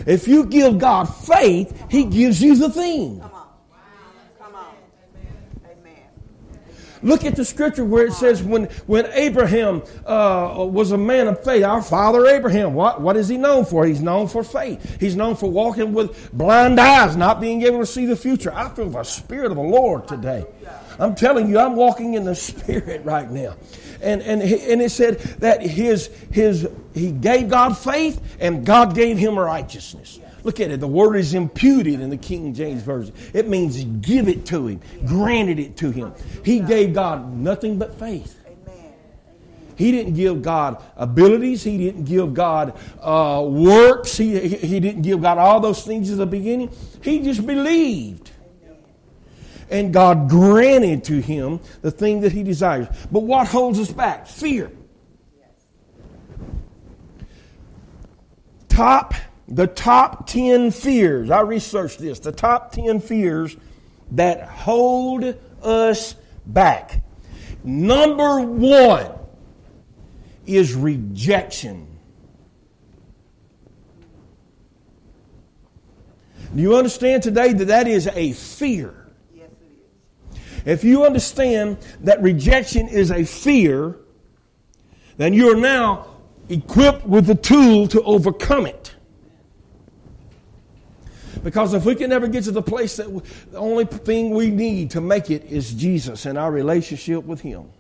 If 0.05 0.27
you 0.27 0.47
give 0.47 0.79
God 0.79 1.05
faith, 1.05 1.87
He 1.89 2.07
gives 2.07 2.43
you 2.43 2.57
the 2.57 2.71
thing. 2.71 3.23
Look 7.03 7.25
at 7.25 7.37
the 7.37 7.45
scripture 7.45 7.85
where 7.85 8.07
it 8.07 8.13
says 8.13 8.43
when, 8.43 8.65
when 8.87 9.07
Abraham 9.13 9.83
uh, 10.07 10.67
was 10.71 10.93
a 10.93 10.99
man 10.99 11.29
of 11.29 11.43
faith, 11.45 11.65
our 11.65 11.83
father 11.83 12.27
Abraham, 12.27 12.75
what, 12.75 13.01
what 13.01 13.17
is 13.17 13.29
he 13.29 13.37
known 13.37 13.65
for? 13.65 13.87
He's 13.87 14.01
known 14.01 14.29
for 14.29 14.43
faith. 14.43 14.99
He's 15.01 15.17
known 15.17 15.37
for 15.37 15.51
walking 15.51 15.93
with 15.93 16.33
blind 16.33 16.79
eyes, 16.81 17.17
not 17.17 17.41
being 17.41 17.63
able 17.63 17.79
to 17.79 17.87
see 17.87 18.07
the 18.07 18.17
future. 18.17 18.53
I 18.53 18.69
feel 18.71 18.91
the 18.91 19.03
Spirit 19.05 19.51
of 19.51 19.57
the 19.57 19.63
Lord 19.63 20.09
today. 20.09 20.45
I'm 20.99 21.15
telling 21.15 21.49
you, 21.49 21.59
I'm 21.59 21.77
walking 21.77 22.15
in 22.15 22.25
the 22.25 22.35
Spirit 22.49 23.05
right 23.05 23.31
now. 23.31 23.55
And, 24.01 24.23
and, 24.23 24.43
and 24.43 24.83
it 24.83 24.91
said 24.91 25.19
that 25.41 25.63
his, 25.63 26.09
his, 26.31 26.69
he 26.95 27.11
gave 27.11 27.49
God 27.49 27.77
faith 27.77 28.21
and 28.41 28.65
God 28.65 28.95
gave 28.95 29.19
him 29.19 29.39
righteousness. 29.39 30.21
Look 30.49 30.61
at 30.61 30.71
it. 30.71 30.81
The 30.81 30.89
word 30.89 31.17
is 31.17 31.35
imputed 31.35 32.01
in 32.01 32.09
the 32.09 32.17
King 32.17 32.55
James 32.55 32.81
Version. 32.81 33.13
It 33.35 33.49
means 33.49 33.85
give 33.85 34.29
it 34.29 34.47
to 34.47 34.67
him, 34.67 34.81
granted 35.05 35.59
it 35.59 35.77
to 35.77 35.91
him. 35.91 36.15
He 36.43 36.61
gave 36.61 36.95
God 36.95 37.37
nothing 37.37 37.79
but 37.79 37.99
faith. 37.99 38.35
He 39.77 39.93
didn't 39.93 40.15
give 40.15 40.41
God 40.41 40.83
abilities. 40.97 41.63
He 41.63 41.77
didn't 41.77 42.05
give 42.05 42.33
God 42.33 42.79
uh, 43.03 43.45
works. 43.47 44.17
He, 44.17 44.41
he 44.49 44.81
didn't 44.81 45.03
give 45.03 45.21
God 45.21 45.37
all 45.37 45.61
those 45.61 45.85
things 45.85 46.11
at 46.11 46.17
the 46.17 46.25
beginning. 46.25 46.75
He 47.03 47.19
just 47.19 47.47
believed. 47.47 48.31
And 49.69 49.93
God 49.93 50.31
granted 50.31 51.05
to 51.05 51.21
him 51.21 51.61
the 51.83 51.91
thing 51.91 52.23
that 52.23 52.33
he 52.33 52.43
desires. 52.43 52.89
But 53.13 53.21
what 53.21 53.49
holds 53.49 53.79
us 53.79 53.93
back? 53.93 54.27
Fear. 54.27 54.73
Top 58.71 59.13
the 59.49 59.67
top 59.67 60.27
10 60.27 60.71
fears, 60.71 61.31
I 61.31 61.41
researched 61.41 61.99
this, 61.99 62.19
the 62.21 62.33
top 62.33 62.71
10 62.73 63.01
fears 63.01 63.57
that 64.13 64.43
hold 64.43 65.37
us 65.63 66.15
back. 66.47 67.03
Number 67.65 68.41
one 68.41 69.11
is 70.47 70.75
rejection. 70.75 71.87
Do 76.55 76.63
you 76.63 76.77
understand 76.77 77.23
today 77.23 77.53
that 77.53 77.67
that 77.67 77.87
is 77.87 78.07
a 78.07 78.33
fear? 78.33 79.07
Yes, 79.35 79.51
it 79.61 80.39
is. 80.39 80.41
If 80.65 80.85
you 80.85 81.05
understand 81.05 81.79
that 82.01 82.23
rejection 82.23 82.89
is 82.89 83.11
a 83.11 83.25
fear, 83.25 83.99
then 85.19 85.35
you're 85.35 85.57
now 85.59 86.07
equipped 86.49 87.07
with 87.07 87.27
the 87.27 87.35
tool 87.35 87.87
to 87.89 88.03
overcome 88.03 88.67
it. 88.67 88.95
Because 91.43 91.75
if 91.75 91.85
we 91.85 91.95
can 91.95 92.11
never 92.11 92.29
get 92.29 92.45
to 92.45 92.51
the 92.51 92.63
place 92.63 92.97
that 92.97 93.11
we, 93.11 93.23
the 93.51 93.59
only 93.59 93.85
thing 93.85 94.31
we 94.31 94.51
need 94.51 94.93
to 94.93 95.01
make 95.01 95.31
it 95.31 95.45
is 95.45 95.73
Jesus 95.73 96.27
and 96.27 96.39
our 96.39 96.51
relationship 96.51 97.25
with 97.25 97.41
Him. 97.41 97.71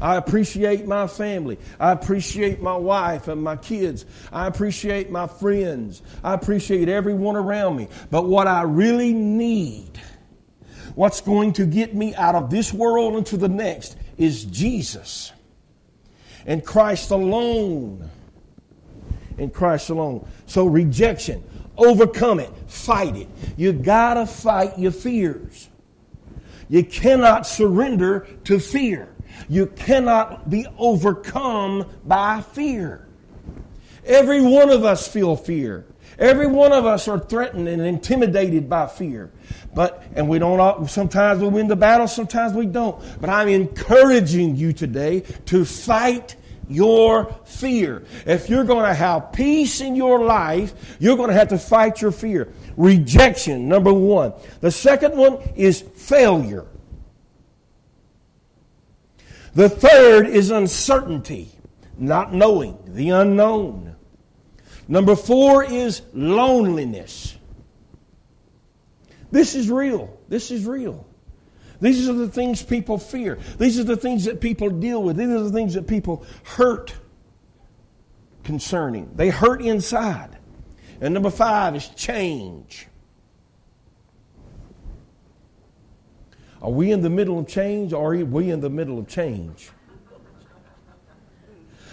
I 0.00 0.16
appreciate 0.16 0.86
my 0.86 1.06
family. 1.06 1.58
I 1.78 1.92
appreciate 1.92 2.60
my 2.60 2.76
wife 2.76 3.28
and 3.28 3.42
my 3.42 3.56
kids. 3.56 4.04
I 4.32 4.46
appreciate 4.46 5.10
my 5.10 5.26
friends. 5.26 6.02
I 6.22 6.34
appreciate 6.34 6.88
everyone 6.88 7.36
around 7.36 7.76
me. 7.76 7.88
But 8.10 8.26
what 8.26 8.46
I 8.46 8.62
really 8.62 9.12
need, 9.12 10.00
what's 10.94 11.20
going 11.20 11.52
to 11.54 11.66
get 11.66 11.94
me 11.94 12.14
out 12.16 12.34
of 12.34 12.50
this 12.50 12.72
world 12.72 13.16
into 13.16 13.36
the 13.36 13.48
next, 13.48 13.96
is 14.16 14.44
Jesus 14.44 15.32
and 16.46 16.64
Christ 16.64 17.10
alone. 17.10 18.10
In 19.38 19.50
Christ 19.50 19.90
alone. 19.90 20.28
So 20.46 20.66
rejection. 20.66 21.42
Overcome 21.76 22.40
it. 22.40 22.50
Fight 22.66 23.16
it. 23.16 23.28
You 23.56 23.72
gotta 23.72 24.26
fight 24.26 24.78
your 24.78 24.92
fears. 24.92 25.68
You 26.68 26.84
cannot 26.84 27.46
surrender 27.46 28.26
to 28.44 28.58
fear. 28.58 29.14
You 29.48 29.66
cannot 29.66 30.48
be 30.48 30.66
overcome 30.78 31.90
by 32.04 32.40
fear. 32.40 33.06
Every 34.04 34.40
one 34.40 34.70
of 34.70 34.84
us 34.84 35.08
feel 35.08 35.36
fear. 35.36 35.86
Every 36.18 36.46
one 36.46 36.72
of 36.72 36.86
us 36.86 37.08
are 37.08 37.18
threatened 37.18 37.68
and 37.68 37.82
intimidated 37.82 38.68
by 38.68 38.86
fear. 38.86 39.32
But, 39.74 40.04
and 40.14 40.28
we 40.28 40.38
don't, 40.38 40.88
sometimes 40.88 41.42
we 41.42 41.48
win 41.48 41.66
the 41.66 41.76
battle, 41.76 42.06
sometimes 42.06 42.52
we 42.52 42.66
don't. 42.66 43.02
But 43.20 43.30
I'm 43.30 43.48
encouraging 43.48 44.56
you 44.56 44.72
today 44.72 45.20
to 45.46 45.64
fight 45.64 46.36
your 46.68 47.34
fear. 47.44 48.04
If 48.26 48.48
you're 48.48 48.64
going 48.64 48.86
to 48.86 48.94
have 48.94 49.32
peace 49.32 49.80
in 49.80 49.96
your 49.96 50.24
life, 50.24 50.96
you're 50.98 51.16
going 51.16 51.30
to 51.30 51.34
have 51.34 51.48
to 51.48 51.58
fight 51.58 52.00
your 52.00 52.12
fear. 52.12 52.52
Rejection, 52.76 53.68
number 53.68 53.92
one. 53.92 54.32
The 54.60 54.70
second 54.70 55.16
one 55.16 55.38
is 55.56 55.80
failure. 55.80 56.66
The 59.54 59.68
third 59.68 60.26
is 60.26 60.50
uncertainty, 60.50 61.50
not 61.96 62.34
knowing, 62.34 62.76
the 62.86 63.10
unknown. 63.10 63.94
Number 64.88 65.14
four 65.14 65.64
is 65.64 66.02
loneliness. 66.12 67.36
This 69.30 69.54
is 69.54 69.70
real. 69.70 70.18
This 70.28 70.50
is 70.50 70.66
real. 70.66 71.06
These 71.84 72.08
are 72.08 72.14
the 72.14 72.28
things 72.28 72.62
people 72.62 72.96
fear. 72.96 73.38
These 73.58 73.78
are 73.78 73.84
the 73.84 73.98
things 73.98 74.24
that 74.24 74.40
people 74.40 74.70
deal 74.70 75.02
with. 75.02 75.18
These 75.18 75.28
are 75.28 75.42
the 75.42 75.52
things 75.52 75.74
that 75.74 75.86
people 75.86 76.24
hurt 76.42 76.94
concerning. 78.42 79.10
They 79.16 79.28
hurt 79.28 79.60
inside. 79.60 80.30
And 81.02 81.12
number 81.12 81.28
five 81.28 81.76
is 81.76 81.88
change. 81.90 82.86
Are 86.62 86.70
we 86.70 86.90
in 86.90 87.02
the 87.02 87.10
middle 87.10 87.38
of 87.38 87.48
change 87.48 87.92
or 87.92 88.14
are 88.14 88.24
we 88.24 88.50
in 88.50 88.60
the 88.62 88.70
middle 88.70 88.98
of 88.98 89.06
change? 89.06 89.68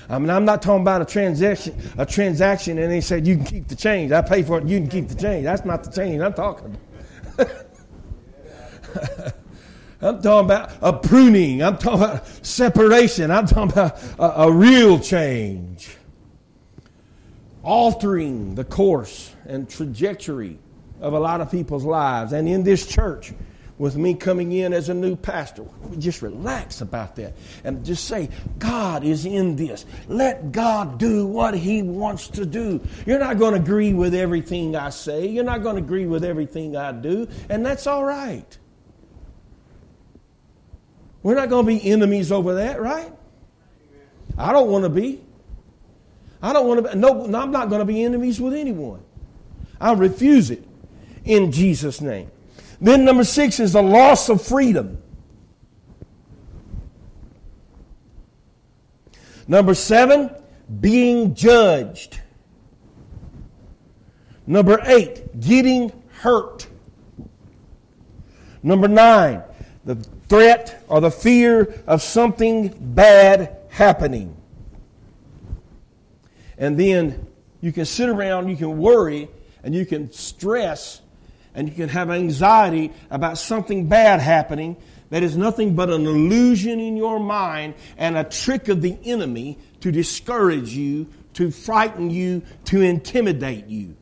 I 0.07 0.17
mean, 0.19 0.29
I'm 0.29 0.45
not 0.45 0.62
talking 0.62 0.83
about 0.83 1.01
a 1.01 1.05
transaction, 1.05 1.75
a 1.98 2.05
transaction, 2.05 2.77
and 2.77 2.89
they 2.89 3.01
said 3.01 3.27
you 3.27 3.36
can 3.36 3.43
keep 3.43 3.67
the 3.67 3.75
change. 3.75 4.13
I 4.13 4.21
pay 4.21 4.41
for 4.43 4.57
it, 4.60 4.67
you 4.67 4.79
can 4.79 4.88
keep 4.88 5.10
the 5.10 5.15
change. 5.15 5.43
That's 5.43 5.65
not 5.65 5.83
the 5.83 5.91
change 5.91 6.21
I'm 6.21 6.33
talking 6.33 6.77
about. 7.36 7.65
I'm 10.01 10.22
talking 10.22 10.46
about 10.46 10.72
a 10.81 10.93
pruning. 10.93 11.62
I'm 11.62 11.77
talking 11.77 12.03
about 12.03 12.27
separation. 12.46 13.29
I'm 13.31 13.46
talking 13.46 13.72
about 13.72 14.01
a, 14.17 14.41
a 14.43 14.51
real 14.51 15.00
change. 15.00 15.96
Altering 17.63 18.55
the 18.55 18.63
course 18.63 19.36
and 19.46 19.70
trajectory 19.70 20.58
of 21.00 21.13
a 21.13 21.20
lot 21.20 21.41
of 21.41 21.51
people's 21.51 21.86
lives. 21.86 22.34
And 22.34 22.48
in 22.48 22.63
this 22.63 22.88
church, 22.88 23.34
with 23.81 23.98
me 23.98 24.13
coming 24.13 24.51
in 24.51 24.74
as 24.74 24.89
a 24.89 24.93
new 24.93 25.15
pastor, 25.15 25.63
we 25.89 25.98
just 25.98 26.22
relax 26.22 26.81
about 26.81 27.15
that 27.15 27.34
and 27.63 27.84
just 27.84 28.05
say, 28.05 28.29
God 28.60 29.03
is 29.03 29.25
in 29.25 29.55
this. 29.55 29.88
Let 30.08 30.51
God 30.51 31.00
do 31.00 31.25
what 31.25 31.55
He 31.55 31.81
wants 31.81 32.27
to 32.29 32.46
do. 32.46 32.79
You're 33.08 33.17
not 33.17 33.39
going 33.39 33.55
to 33.55 33.60
agree 33.60 33.93
with 33.93 34.13
everything 34.13 34.75
I 34.75 34.91
say, 34.91 35.27
you're 35.27 35.43
not 35.43 35.63
going 35.63 35.77
to 35.77 35.81
agree 35.81 36.05
with 36.05 36.24
everything 36.24 36.75
I 36.75 36.91
do, 36.91 37.27
and 37.50 37.65
that's 37.65 37.88
all 37.88 38.03
right. 38.03 38.58
We're 41.24 41.36
not 41.36 41.50
going 41.50 41.66
to 41.66 41.72
be 41.72 41.92
enemies 41.92 42.32
over 42.32 42.56
that, 42.56 42.82
right? 42.82 43.12
I 44.38 44.51
don't 44.51 44.70
want 44.70 44.86
to 44.86 44.90
be. 44.90 45.22
I 46.42 46.54
don't 46.54 46.68
want 46.68 46.84
to 46.84 46.92
be. 46.92 46.98
No, 46.98 47.25
I'm 47.25 47.51
not 47.51 47.70
going 47.70 47.80
to 47.80 47.86
be 47.86 48.04
enemies 48.04 48.42
with 48.42 48.54
anyone. 48.54 49.04
I 49.80 49.94
refuse 49.94 50.50
it 50.51 50.63
in 51.25 51.51
Jesus' 51.51 52.01
name. 52.01 52.32
Then 52.80 53.06
number 53.06 53.24
six 53.24 53.60
is 53.60 53.74
the 53.74 53.84
loss 53.84 54.30
of 54.30 54.42
freedom. 54.42 55.01
Number 59.48 59.74
seven, 59.74 60.32
being 60.80 61.36
judged. 61.36 62.20
Number 64.48 64.82
eight, 64.86 65.40
getting 65.40 65.92
hurt. 66.22 66.68
Number 68.63 68.88
nine, 68.88 69.44
the 69.86 69.96
threat 70.31 70.81
or 70.88 71.01
the 71.01 71.11
fear 71.11 71.83
of 71.85 72.01
something 72.01 72.73
bad 72.79 73.57
happening. 73.67 74.33
And 76.57 76.79
then 76.79 77.27
you 77.59 77.73
can 77.73 77.83
sit 77.83 78.07
around, 78.07 78.47
you 78.47 78.55
can 78.55 78.77
worry, 78.77 79.27
and 79.61 79.75
you 79.75 79.85
can 79.85 80.09
stress, 80.13 81.01
and 81.53 81.67
you 81.67 81.75
can 81.75 81.89
have 81.89 82.09
anxiety 82.09 82.93
about 83.09 83.39
something 83.39 83.89
bad 83.89 84.21
happening 84.21 84.77
that 85.09 85.21
is 85.21 85.35
nothing 85.35 85.75
but 85.75 85.89
an 85.89 86.05
illusion 86.05 86.79
in 86.79 86.95
your 86.95 87.19
mind 87.19 87.73
and 87.97 88.15
a 88.15 88.23
trick 88.23 88.69
of 88.69 88.81
the 88.81 88.97
enemy 89.03 89.57
to 89.81 89.91
discourage 89.91 90.69
you, 90.69 91.07
to 91.33 91.51
frighten 91.51 92.09
you, 92.09 92.41
to 92.63 92.79
intimidate 92.79 93.67
you. 93.67 93.97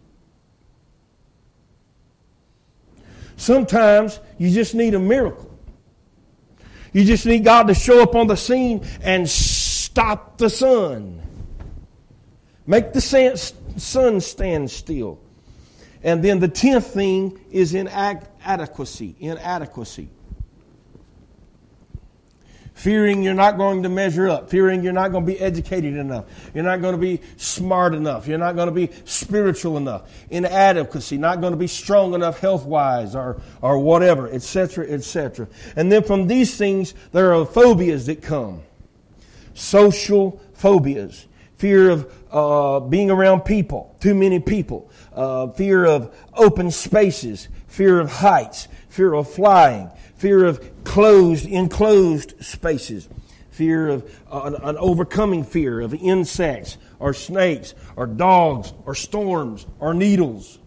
Sometimes 3.36 4.19
you 4.38 4.51
just 4.51 4.75
need 4.75 4.93
a 4.93 5.00
miracle. 5.00 5.49
You 6.93 7.05
just 7.05 7.25
need 7.25 7.43
God 7.43 7.67
to 7.67 7.74
show 7.74 8.01
up 8.01 8.15
on 8.15 8.27
the 8.27 8.36
scene 8.36 8.86
and 9.01 9.29
stop 9.29 10.38
the 10.38 10.50
sun. 10.50 11.22
Make 12.65 12.93
the 12.93 13.01
sun 13.77 14.22
stand 14.22 14.72
still. 14.72 15.19
And 16.03 16.24
then 16.24 16.39
the 16.39 16.48
tenth 16.48 16.88
thing 16.88 17.39
is 17.51 17.74
inadequacy. 17.74 19.15
Inadequacy 19.19 20.10
fearing 22.79 23.21
you're 23.21 23.33
not 23.33 23.57
going 23.57 23.83
to 23.83 23.89
measure 23.89 24.29
up, 24.29 24.50
fearing 24.50 24.81
you're 24.81 24.93
not 24.93 25.12
going 25.12 25.25
to 25.25 25.29
be 25.29 25.38
educated 25.38 25.95
enough, 25.95 26.24
you're 26.53 26.63
not 26.63 26.79
going 26.79 26.93
to 26.95 27.00
be 27.00 27.19
smart 27.36 27.93
enough, 27.93 28.25
you're 28.25 28.38
not 28.38 28.55
going 28.55 28.69
to 28.69 28.74
be 28.74 28.89
spiritual 29.03 29.75
enough, 29.75 30.09
inadequacy, 30.29 31.17
not 31.17 31.41
going 31.41 31.51
to 31.51 31.57
be 31.57 31.67
strong 31.67 32.13
enough 32.13 32.39
health 32.39 32.65
wise 32.65 33.15
or, 33.15 33.41
or 33.62 33.79
whatever, 33.79 34.31
etc., 34.31 34.88
etc. 34.88 35.50
And 35.75 35.91
then 35.91 36.03
from 36.03 36.27
these 36.27 36.55
things, 36.55 36.93
there 37.12 37.36
are 37.36 37.45
phobias 37.45 38.05
that 38.05 38.21
come. 38.21 38.62
Social 39.53 40.41
phobias, 40.53 41.27
fear 41.57 41.89
of 41.89 42.13
uh, 42.31 42.79
being 42.79 43.12
around 43.12 43.41
people, 43.41 43.93
too 44.00 44.15
many 44.15 44.39
people, 44.39 44.89
uh, 45.13 45.48
fear 45.48 45.86
of 45.86 46.16
open 46.34 46.72
spaces, 46.72 47.48
fear 47.68 48.00
of 48.00 48.12
heights, 48.12 48.68
fear 48.89 49.13
of 49.13 49.30
flying, 49.30 49.89
fear 50.16 50.46
of 50.46 50.84
closed, 50.84 51.46
enclosed 51.46 52.44
spaces, 52.44 53.08
fear 53.51 53.89
of 53.89 54.20
uh, 54.32 54.42
an, 54.46 54.56
an 54.56 54.78
overcoming 54.78 55.44
fear 55.44 55.82
of 55.82 55.94
insects 55.94 56.78
or 57.00 57.13
snakes 57.13 57.74
or 57.96 58.06
dogs 58.08 58.74
or 58.86 58.96
storms 58.96 59.66
or 59.80 59.94
needles. 59.94 60.60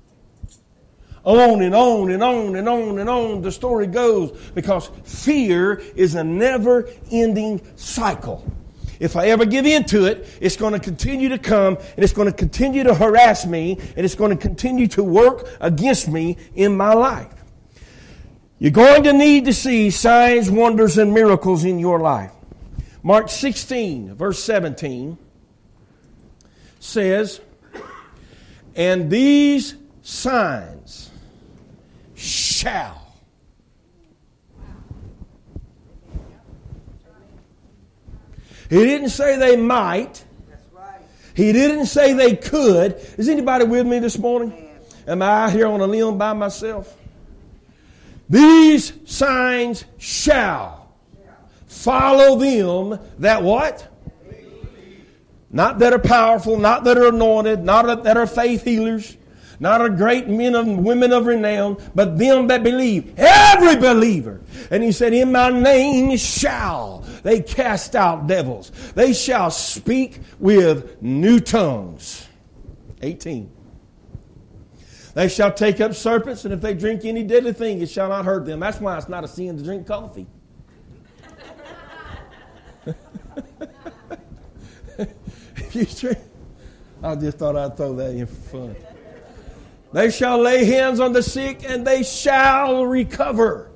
On 1.24 1.62
and 1.62 1.74
on 1.74 2.10
and 2.10 2.22
on 2.22 2.56
and 2.56 2.68
on 2.68 2.98
and 2.98 3.08
on 3.08 3.42
the 3.42 3.52
story 3.52 3.86
goes 3.86 4.32
because 4.54 4.90
fear 5.04 5.74
is 5.94 6.16
a 6.16 6.24
never 6.24 6.88
ending 7.10 7.60
cycle. 7.76 8.44
If 9.02 9.16
I 9.16 9.26
ever 9.30 9.44
give 9.44 9.66
in 9.66 9.82
to 9.86 10.04
it, 10.04 10.28
it's 10.40 10.56
going 10.56 10.74
to 10.74 10.78
continue 10.78 11.30
to 11.30 11.38
come 11.38 11.76
and 11.76 12.04
it's 12.04 12.12
going 12.12 12.30
to 12.30 12.32
continue 12.32 12.84
to 12.84 12.94
harass 12.94 13.44
me 13.44 13.76
and 13.96 14.04
it's 14.06 14.14
going 14.14 14.30
to 14.30 14.40
continue 14.40 14.86
to 14.88 15.02
work 15.02 15.48
against 15.60 16.06
me 16.06 16.36
in 16.54 16.76
my 16.76 16.94
life. 16.94 17.34
You're 18.60 18.70
going 18.70 19.02
to 19.02 19.12
need 19.12 19.46
to 19.46 19.52
see 19.52 19.90
signs, 19.90 20.48
wonders, 20.48 20.98
and 20.98 21.12
miracles 21.12 21.64
in 21.64 21.80
your 21.80 21.98
life. 21.98 22.30
Mark 23.02 23.28
16, 23.28 24.14
verse 24.14 24.40
17 24.44 25.18
says, 26.78 27.40
And 28.76 29.10
these 29.10 29.74
signs 30.02 31.10
shall. 32.14 33.01
He 38.72 38.82
didn't 38.84 39.10
say 39.10 39.36
they 39.36 39.54
might. 39.54 40.24
He 41.34 41.52
didn't 41.52 41.84
say 41.86 42.14
they 42.14 42.34
could. 42.34 42.94
Is 43.18 43.28
anybody 43.28 43.66
with 43.66 43.86
me 43.86 43.98
this 43.98 44.16
morning? 44.16 44.70
Am 45.06 45.20
I 45.20 45.44
out 45.44 45.52
here 45.52 45.66
on 45.66 45.82
a 45.82 45.86
limb 45.86 46.16
by 46.16 46.32
myself? 46.32 46.96
These 48.30 48.94
signs 49.04 49.84
shall 49.98 50.90
follow 51.66 52.38
them 52.38 52.98
that 53.18 53.42
what? 53.42 53.86
Not 55.50 55.78
that 55.80 55.92
are 55.92 55.98
powerful, 55.98 56.56
not 56.56 56.84
that 56.84 56.96
are 56.96 57.08
anointed, 57.08 57.62
not 57.62 58.04
that 58.04 58.16
are 58.16 58.26
faith 58.26 58.64
healers, 58.64 59.18
not 59.60 59.84
a 59.84 59.90
great 59.90 60.28
men 60.28 60.54
and 60.54 60.84
women 60.84 61.12
of 61.12 61.26
renown, 61.26 61.76
but 61.94 62.18
them 62.18 62.46
that 62.48 62.62
believe. 62.62 63.18
Every 63.18 63.76
believer. 63.76 64.40
And 64.70 64.82
he 64.82 64.92
said, 64.92 65.12
In 65.12 65.32
my 65.32 65.50
name 65.50 66.16
shall 66.16 67.04
they 67.22 67.40
cast 67.40 67.94
out 67.94 68.26
devils. 68.26 68.70
They 68.94 69.12
shall 69.12 69.50
speak 69.50 70.20
with 70.38 71.00
new 71.02 71.40
tongues. 71.40 72.26
18. 73.02 73.50
They 75.14 75.28
shall 75.28 75.52
take 75.52 75.80
up 75.80 75.94
serpents, 75.94 76.44
and 76.44 76.54
if 76.54 76.60
they 76.60 76.74
drink 76.74 77.04
any 77.04 77.22
deadly 77.22 77.52
thing, 77.52 77.82
it 77.82 77.90
shall 77.90 78.08
not 78.08 78.24
hurt 78.24 78.46
them. 78.46 78.60
That's 78.60 78.80
why 78.80 78.96
it's 78.96 79.08
not 79.08 79.24
a 79.24 79.28
sin 79.28 79.58
to 79.58 79.62
drink 79.62 79.86
coffee. 79.86 80.26
if 84.98 85.74
you 85.74 85.84
drink, 85.84 86.18
I 87.02 87.14
just 87.16 87.36
thought 87.38 87.56
I'd 87.56 87.76
throw 87.76 87.94
that 87.96 88.10
in 88.12 88.26
for 88.26 88.34
fun. 88.34 88.76
They 89.92 90.10
shall 90.10 90.38
lay 90.38 90.64
hands 90.64 91.00
on 91.00 91.12
the 91.12 91.22
sick, 91.22 91.68
and 91.68 91.86
they 91.86 92.02
shall 92.02 92.86
recover. 92.86 93.70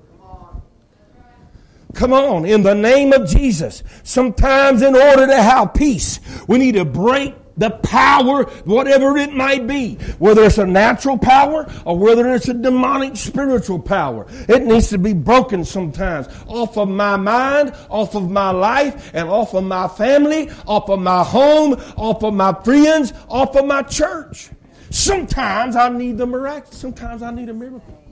Come 1.95 2.13
on, 2.13 2.45
in 2.45 2.63
the 2.63 2.75
name 2.75 3.13
of 3.13 3.29
Jesus. 3.29 3.83
Sometimes, 4.03 4.83
in 4.83 4.95
order 4.95 5.27
to 5.27 5.43
have 5.43 5.73
peace, 5.73 6.21
we 6.47 6.59
need 6.59 6.75
to 6.75 6.85
break 6.85 7.35
the 7.57 7.71
power, 7.71 8.45
whatever 8.65 9.17
it 9.17 9.33
might 9.33 9.67
be, 9.67 9.95
whether 10.19 10.45
it's 10.45 10.59
a 10.59 10.67
natural 10.67 11.17
power 11.17 11.71
or 11.85 11.99
whether 11.99 12.29
it's 12.35 12.49
a 12.49 12.55
demonic 12.55 13.17
spiritual 13.17 13.79
power. 13.79 14.27
It 14.49 14.65
needs 14.65 14.91
to 14.91 14.99
be 14.99 15.15
broken 15.15 15.65
sometimes 15.65 16.29
off 16.47 16.77
of 16.77 16.89
my 16.89 17.17
mind, 17.17 17.75
off 17.89 18.15
of 18.15 18.31
my 18.31 18.51
life, 18.51 19.11
and 19.15 19.29
off 19.29 19.55
of 19.55 19.65
my 19.65 19.89
family, 19.89 20.51
off 20.67 20.91
of 20.91 21.01
my 21.01 21.25
home, 21.25 21.81
off 21.97 22.23
of 22.23 22.35
my 22.35 22.53
friends, 22.63 23.13
off 23.29 23.57
of 23.57 23.65
my 23.65 23.83
church. 23.83 24.51
Sometimes 24.97 25.77
I 25.77 25.91
need 25.91 26.17
the 26.17 26.25
miraculous, 26.25 26.79
sometimes 26.79 27.21
I 27.21 27.31
need 27.31 27.51
a 27.51 27.55
miracle. 27.55 28.03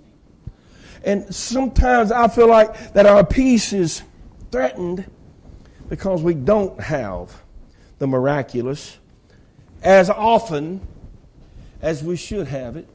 And 1.02 1.34
sometimes 1.34 2.12
I 2.12 2.28
feel 2.28 2.46
like 2.46 2.92
that 2.92 3.06
our 3.06 3.24
peace 3.24 3.72
is 3.72 4.02
threatened 4.52 5.10
because 5.88 6.20
we 6.20 6.34
don't 6.34 6.78
have 6.78 7.42
the 7.98 8.06
miraculous 8.06 8.98
as 9.82 10.10
often 10.10 10.86
as 11.80 12.04
we 12.04 12.16
should 12.16 12.48
have 12.48 12.76
it, 12.76 12.86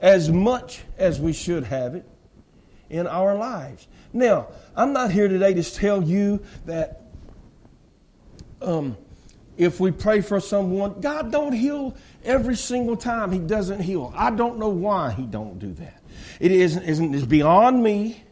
as 0.00 0.30
much 0.30 0.80
as 0.96 1.20
we 1.20 1.34
should 1.34 1.64
have 1.64 1.94
it 1.94 2.08
in 2.88 3.06
our 3.06 3.34
lives. 3.34 3.86
Now, 4.14 4.48
I'm 4.74 4.94
not 4.94 5.10
here 5.10 5.28
today 5.28 5.52
to 5.52 5.62
tell 5.62 6.02
you 6.02 6.42
that 6.64 7.02
um, 8.62 8.96
if 9.60 9.78
we 9.78 9.90
pray 9.90 10.22
for 10.22 10.40
someone, 10.40 11.00
God 11.00 11.30
don't 11.30 11.52
heal 11.52 11.94
every 12.24 12.56
single 12.56 12.96
time 12.96 13.30
He 13.30 13.38
doesn't 13.38 13.80
heal. 13.80 14.12
I 14.16 14.30
don't 14.30 14.58
know 14.58 14.70
why 14.70 15.12
He 15.12 15.26
don't 15.26 15.58
do 15.58 15.74
that. 15.74 16.02
It 16.40 16.50
isn't, 16.50 16.82
isn't 16.82 17.14
it's 17.14 17.26
beyond 17.26 17.82
me. 17.82 18.24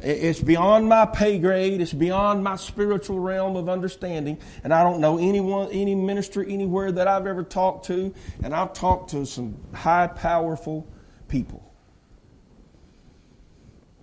It's 0.00 0.40
beyond 0.40 0.88
my 0.88 1.06
pay 1.06 1.38
grade. 1.38 1.80
It's 1.80 1.92
beyond 1.92 2.42
my 2.42 2.56
spiritual 2.56 3.20
realm 3.20 3.54
of 3.54 3.68
understanding. 3.68 4.38
And 4.64 4.74
I 4.74 4.82
don't 4.82 5.00
know 5.00 5.16
anyone, 5.16 5.70
any 5.70 5.94
minister 5.94 6.44
anywhere 6.44 6.90
that 6.90 7.06
I've 7.06 7.26
ever 7.26 7.44
talked 7.44 7.86
to. 7.86 8.12
And 8.42 8.52
I've 8.52 8.72
talked 8.72 9.10
to 9.10 9.24
some 9.24 9.56
high, 9.72 10.08
powerful 10.08 10.86
people. 11.28 11.65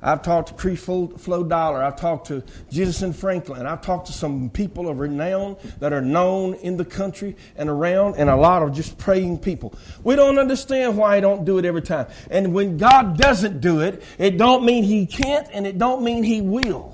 I've 0.06 0.22
talked 0.22 0.50
to 0.50 0.54
Creflo 0.56 1.48
Dollar. 1.48 1.82
I've 1.82 1.96
talked 1.96 2.28
to 2.28 2.44
Jentezen 2.70 3.16
Franklin. 3.16 3.66
I've 3.66 3.82
talked 3.82 4.08
to 4.08 4.14
some 4.14 4.50
people 4.50 4.90
of 4.90 5.00
renown 5.00 5.56
that 5.80 5.94
are 5.94 6.02
known 6.02 6.56
in 6.56 6.76
the 6.76 6.84
country 6.84 7.38
and 7.56 7.70
around, 7.70 8.16
and 8.18 8.30
a 8.30 8.36
lot 8.36 8.64
of 8.64 8.74
just 8.74 8.98
praying 8.98 9.40
people. 9.40 9.74
We 10.04 10.18
don't 10.18 10.38
understand 10.38 10.98
why 10.98 11.16
He 11.16 11.22
don't 11.22 11.46
do 11.46 11.58
it 11.58 11.64
every 11.64 11.82
time. 11.82 12.08
And 12.30 12.54
when 12.54 12.78
God 12.78 13.18
doesn't 13.18 13.62
do 13.62 13.80
it, 13.80 14.04
it 14.18 14.38
don't 14.38 14.66
mean 14.66 14.84
He 14.84 15.06
can't, 15.06 15.48
and 15.54 15.66
it 15.66 15.78
don't 15.78 16.04
mean 16.04 16.24
He 16.24 16.42
will. 16.42 16.94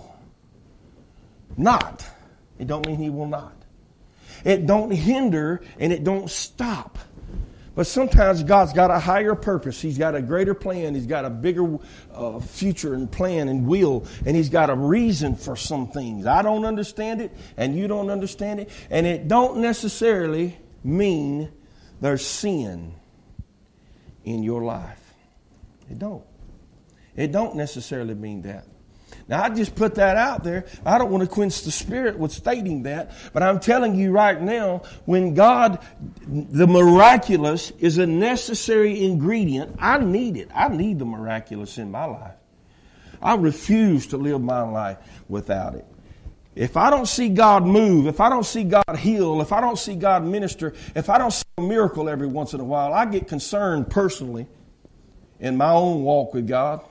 Not. 1.58 2.06
It 2.60 2.68
don't 2.68 2.86
mean 2.86 2.98
He 2.98 3.10
will 3.10 3.28
not. 3.28 3.56
It 4.46 4.68
don't 4.68 4.92
hinder, 4.92 5.62
and 5.80 5.92
it 5.92 6.04
don't 6.04 6.30
stop. 6.30 7.00
But 7.80 7.88
sometimes 7.88 8.44
God's 8.44 8.74
got 8.74 8.92
a 8.92 9.00
higher 9.00 9.36
purpose. 9.36 9.80
He's 9.80 9.98
got 9.98 10.14
a 10.14 10.22
greater 10.22 10.54
plan. 10.54 10.96
He's 10.96 11.06
got 11.06 11.24
a 11.24 11.30
bigger 11.30 11.80
uh, 12.14 12.42
future 12.42 12.94
and 12.94 13.10
plan 13.10 13.48
and 13.48 13.66
will. 13.66 14.06
And 14.26 14.36
He's 14.36 14.50
got 14.50 14.70
a 14.70 14.76
reason 14.76 15.38
for 15.38 15.56
some 15.56 15.88
things. 15.88 16.26
I 16.26 16.42
don't 16.42 16.66
understand 16.66 17.22
it, 17.22 17.32
and 17.56 17.78
you 17.78 17.88
don't 17.88 18.10
understand 18.10 18.60
it. 18.60 18.70
And 18.90 19.08
it 19.08 19.30
don't 19.30 19.60
necessarily 19.60 20.58
mean 20.84 21.54
there's 22.02 22.26
sin 22.26 22.96
in 24.26 24.44
your 24.44 24.62
life. 24.66 25.14
It 25.90 26.00
don't. 26.00 26.26
It 27.16 27.32
don't 27.32 27.56
necessarily 27.56 28.14
mean 28.14 28.42
that. 28.42 28.68
Now, 29.28 29.44
I 29.44 29.50
just 29.50 29.76
put 29.76 29.96
that 29.96 30.18
out 30.18 30.44
there. 30.44 30.66
I 30.86 30.98
don't 30.98 31.12
want 31.12 31.24
to 31.24 31.30
quench 31.30 31.62
the 31.62 31.72
spirit 31.72 32.18
with 32.18 32.32
stating 32.32 32.84
that, 32.84 33.12
but 33.32 33.44
I'm 33.44 33.60
telling 33.60 33.96
you 33.96 34.12
right 34.12 34.42
now, 34.42 34.84
when 35.06 35.36
God, 35.36 35.80
the 36.28 36.68
miraculous 36.68 37.72
is 37.80 38.00
a 38.00 38.08
necessary 38.08 39.04
ingredient, 39.04 39.76
I 39.80 40.00
need 40.00 40.38
it. 40.38 40.50
I 40.54 40.70
need 40.70 41.00
the 41.00 41.06
miraculous 41.06 41.78
in 41.78 41.92
my 41.92 42.06
life. 42.06 42.34
I 43.22 43.36
refuse 43.36 44.08
to 44.08 44.18
live 44.18 44.42
my 44.42 44.62
life 44.62 44.98
without 45.28 45.76
it. 45.76 45.86
If 46.56 46.76
I 46.76 46.90
don't 46.90 47.08
see 47.08 47.30
God 47.30 47.66
move, 47.66 48.08
if 48.08 48.20
I 48.20 48.30
don't 48.30 48.46
see 48.46 48.64
God 48.64 48.98
heal, 48.98 49.42
if 49.42 49.54
I 49.54 49.62
don't 49.62 49.78
see 49.78 49.96
God 49.96 50.26
minister, 50.26 50.74
if 50.96 51.10
I 51.10 51.18
don't 51.18 51.32
see 51.32 51.44
a 51.58 51.62
miracle 51.62 52.10
every 52.10 52.28
once 52.28 52.54
in 52.54 52.60
a 52.60 52.66
while, 52.66 52.94
I 52.94 53.06
get 53.06 53.28
concerned 53.28 53.90
personally 53.90 54.48
in 55.40 55.56
my 55.56 55.72
own 55.72 56.04
walk 56.04 56.34
with 56.34 56.48
God. 56.48 56.82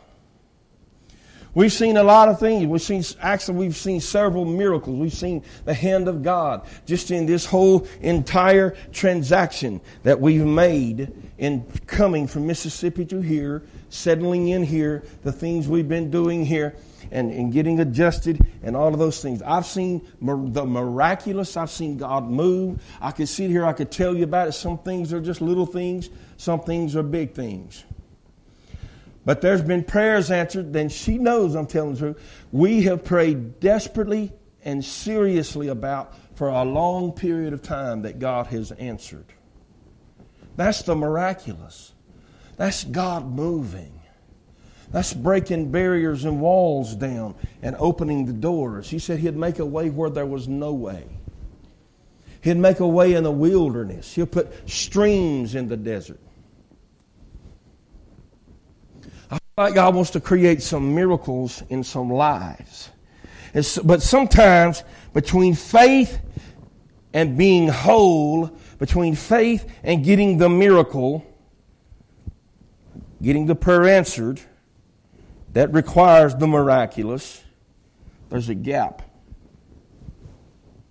We've 1.58 1.72
seen 1.72 1.96
a 1.96 2.04
lot 2.04 2.28
of 2.28 2.38
things. 2.38 2.68
We've 2.68 2.80
seen, 2.80 3.02
actually, 3.20 3.58
we've 3.58 3.76
seen 3.76 4.00
several 4.00 4.44
miracles. 4.44 4.96
We've 4.96 5.12
seen 5.12 5.42
the 5.64 5.74
hand 5.74 6.06
of 6.06 6.22
God 6.22 6.64
just 6.86 7.10
in 7.10 7.26
this 7.26 7.44
whole 7.44 7.88
entire 8.00 8.76
transaction 8.92 9.80
that 10.04 10.20
we've 10.20 10.46
made 10.46 11.12
in 11.36 11.64
coming 11.88 12.28
from 12.28 12.46
Mississippi 12.46 13.04
to 13.06 13.20
here, 13.20 13.64
settling 13.88 14.46
in 14.46 14.62
here, 14.62 15.02
the 15.24 15.32
things 15.32 15.66
we've 15.66 15.88
been 15.88 16.12
doing 16.12 16.46
here, 16.46 16.76
and, 17.10 17.32
and 17.32 17.52
getting 17.52 17.80
adjusted, 17.80 18.40
and 18.62 18.76
all 18.76 18.92
of 18.92 19.00
those 19.00 19.20
things. 19.20 19.42
I've 19.42 19.66
seen 19.66 20.06
the 20.20 20.64
miraculous. 20.64 21.56
I've 21.56 21.70
seen 21.70 21.96
God 21.96 22.30
move. 22.30 22.80
I 23.00 23.10
could 23.10 23.28
sit 23.28 23.50
here, 23.50 23.66
I 23.66 23.72
could 23.72 23.90
tell 23.90 24.16
you 24.16 24.22
about 24.22 24.46
it. 24.46 24.52
Some 24.52 24.78
things 24.78 25.12
are 25.12 25.20
just 25.20 25.40
little 25.40 25.66
things, 25.66 26.08
some 26.36 26.60
things 26.60 26.94
are 26.94 27.02
big 27.02 27.34
things. 27.34 27.82
But 29.28 29.42
there's 29.42 29.60
been 29.60 29.84
prayers 29.84 30.30
answered, 30.30 30.72
then 30.72 30.88
she 30.88 31.18
knows 31.18 31.54
I'm 31.54 31.66
telling 31.66 31.92
the 31.92 31.98
truth. 31.98 32.46
We 32.50 32.84
have 32.84 33.04
prayed 33.04 33.60
desperately 33.60 34.32
and 34.64 34.82
seriously 34.82 35.68
about 35.68 36.14
for 36.36 36.48
a 36.48 36.64
long 36.64 37.12
period 37.12 37.52
of 37.52 37.60
time 37.60 38.00
that 38.04 38.20
God 38.20 38.46
has 38.46 38.72
answered. 38.72 39.26
That's 40.56 40.80
the 40.80 40.96
miraculous. 40.96 41.92
That's 42.56 42.84
God 42.84 43.30
moving. 43.30 44.00
That's 44.92 45.12
breaking 45.12 45.72
barriers 45.72 46.24
and 46.24 46.40
walls 46.40 46.94
down 46.94 47.34
and 47.60 47.76
opening 47.78 48.24
the 48.24 48.32
doors. 48.32 48.88
He 48.88 48.98
said 48.98 49.18
He'd 49.18 49.36
make 49.36 49.58
a 49.58 49.66
way 49.66 49.90
where 49.90 50.08
there 50.08 50.24
was 50.24 50.48
no 50.48 50.72
way. 50.72 51.04
He'd 52.40 52.56
make 52.56 52.80
a 52.80 52.88
way 52.88 53.12
in 53.12 53.24
the 53.24 53.30
wilderness. 53.30 54.14
He'll 54.14 54.24
put 54.24 54.70
streams 54.70 55.54
in 55.54 55.68
the 55.68 55.76
desert. 55.76 56.18
Like 59.58 59.74
God 59.74 59.94
wants 59.94 60.10
to 60.10 60.20
create 60.20 60.62
some 60.62 60.94
miracles 60.94 61.64
in 61.68 61.82
some 61.82 62.10
lives. 62.10 62.90
But 63.84 64.02
sometimes 64.02 64.84
between 65.12 65.54
faith 65.54 66.20
and 67.12 67.36
being 67.36 67.66
whole, 67.66 68.56
between 68.78 69.16
faith 69.16 69.68
and 69.82 70.04
getting 70.04 70.38
the 70.38 70.48
miracle, 70.48 71.26
getting 73.20 73.46
the 73.46 73.56
prayer 73.56 73.88
answered, 73.88 74.40
that 75.54 75.72
requires 75.72 76.36
the 76.36 76.46
miraculous, 76.46 77.42
there's 78.28 78.48
a 78.48 78.54
gap. 78.54 79.02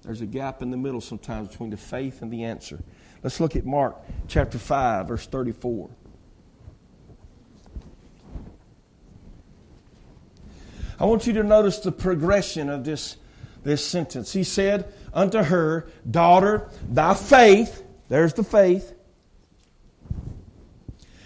There's 0.02 0.20
a 0.20 0.26
gap 0.26 0.62
in 0.62 0.72
the 0.72 0.78
middle 0.78 1.00
sometimes 1.00 1.48
between 1.50 1.70
the 1.70 1.78
faith 1.78 2.22
and 2.22 2.34
the 2.34 2.44
answer. 2.44 2.84
Let's 3.24 3.40
look 3.40 3.56
at 3.56 3.66
Mark 3.66 3.96
chapter 4.28 4.58
5, 4.58 5.08
verse 5.08 5.26
34. 5.26 5.90
I 11.00 11.06
want 11.06 11.28
you 11.28 11.34
to 11.34 11.44
notice 11.44 11.80
the 11.80 11.92
progression 11.92 12.70
of 12.70 12.84
this, 12.84 13.18
this 13.64 13.86
sentence. 13.86 14.34
He 14.34 14.44
said 14.44 14.92
unto 15.14 15.44
her, 15.44 15.88
Daughter, 16.10 16.70
thy 16.90 17.14
faith, 17.14 17.84
there's 18.10 18.34
the 18.34 18.44
faith, 18.44 18.94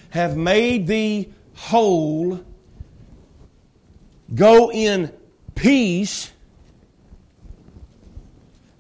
have 0.10 0.36
made 0.36 0.88
thee 0.88 1.34
whole. 1.56 2.44
Go 4.34 4.72
in 4.72 5.14
peace 5.56 6.32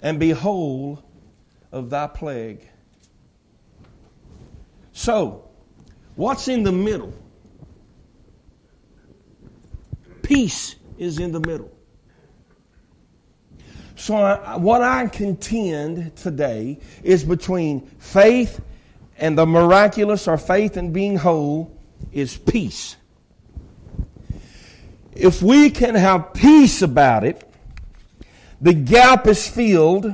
and 0.01 0.19
be 0.19 0.32
whole 0.32 1.04
of 1.71 1.89
thy 1.89 2.08
plague. 2.08 2.67
So, 4.91 5.49
what's 6.15 6.49
in 6.49 6.63
the 6.63 6.71
middle? 6.71 7.13
Peace 10.21 10.75
is 11.02 11.18
in 11.18 11.32
the 11.32 11.40
middle. 11.40 11.72
So, 13.96 14.16
I, 14.16 14.56
what 14.58 14.84
I 14.84 15.08
contend 15.08 16.16
today 16.16 16.80
is 17.04 17.24
between 17.24 17.88
faith 17.98 18.62
and 19.18 19.38
the 19.38 19.46
miraculous, 19.46 20.28
or 20.28 20.38
faith 20.38 20.78
and 20.78 20.94
being 20.94 21.18
whole, 21.18 21.76
is 22.12 22.38
peace. 22.38 22.96
If 25.14 25.42
we 25.42 25.72
can 25.72 25.96
have 25.96 26.34
peace 26.34 26.82
about 26.82 27.24
it, 27.24 27.48
the 28.60 28.74
gap 28.74 29.28
is 29.28 29.48
filled. 29.48 30.14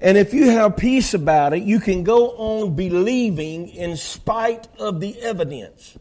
And 0.00 0.16
if 0.16 0.32
you 0.32 0.48
have 0.50 0.76
peace 0.76 1.12
about 1.12 1.52
it, 1.52 1.62
you 1.62 1.78
can 1.78 2.04
go 2.04 2.30
on 2.30 2.74
believing 2.74 3.68
in 3.68 3.96
spite 3.96 4.66
of 4.78 5.00
the 5.00 5.20
evidence. 5.20 5.98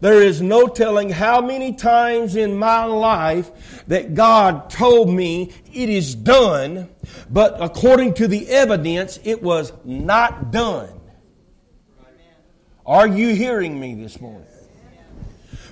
There 0.00 0.22
is 0.22 0.40
no 0.40 0.66
telling 0.66 1.10
how 1.10 1.42
many 1.42 1.74
times 1.74 2.34
in 2.34 2.56
my 2.56 2.84
life 2.84 3.84
that 3.86 4.14
God 4.14 4.70
told 4.70 5.10
me 5.10 5.52
it 5.72 5.90
is 5.90 6.14
done, 6.14 6.88
but 7.28 7.56
according 7.60 8.14
to 8.14 8.26
the 8.26 8.48
evidence, 8.48 9.20
it 9.24 9.42
was 9.42 9.72
not 9.84 10.50
done. 10.50 10.88
Are 12.86 13.06
you 13.06 13.34
hearing 13.34 13.78
me 13.78 13.94
this 13.94 14.20
morning? 14.20 14.46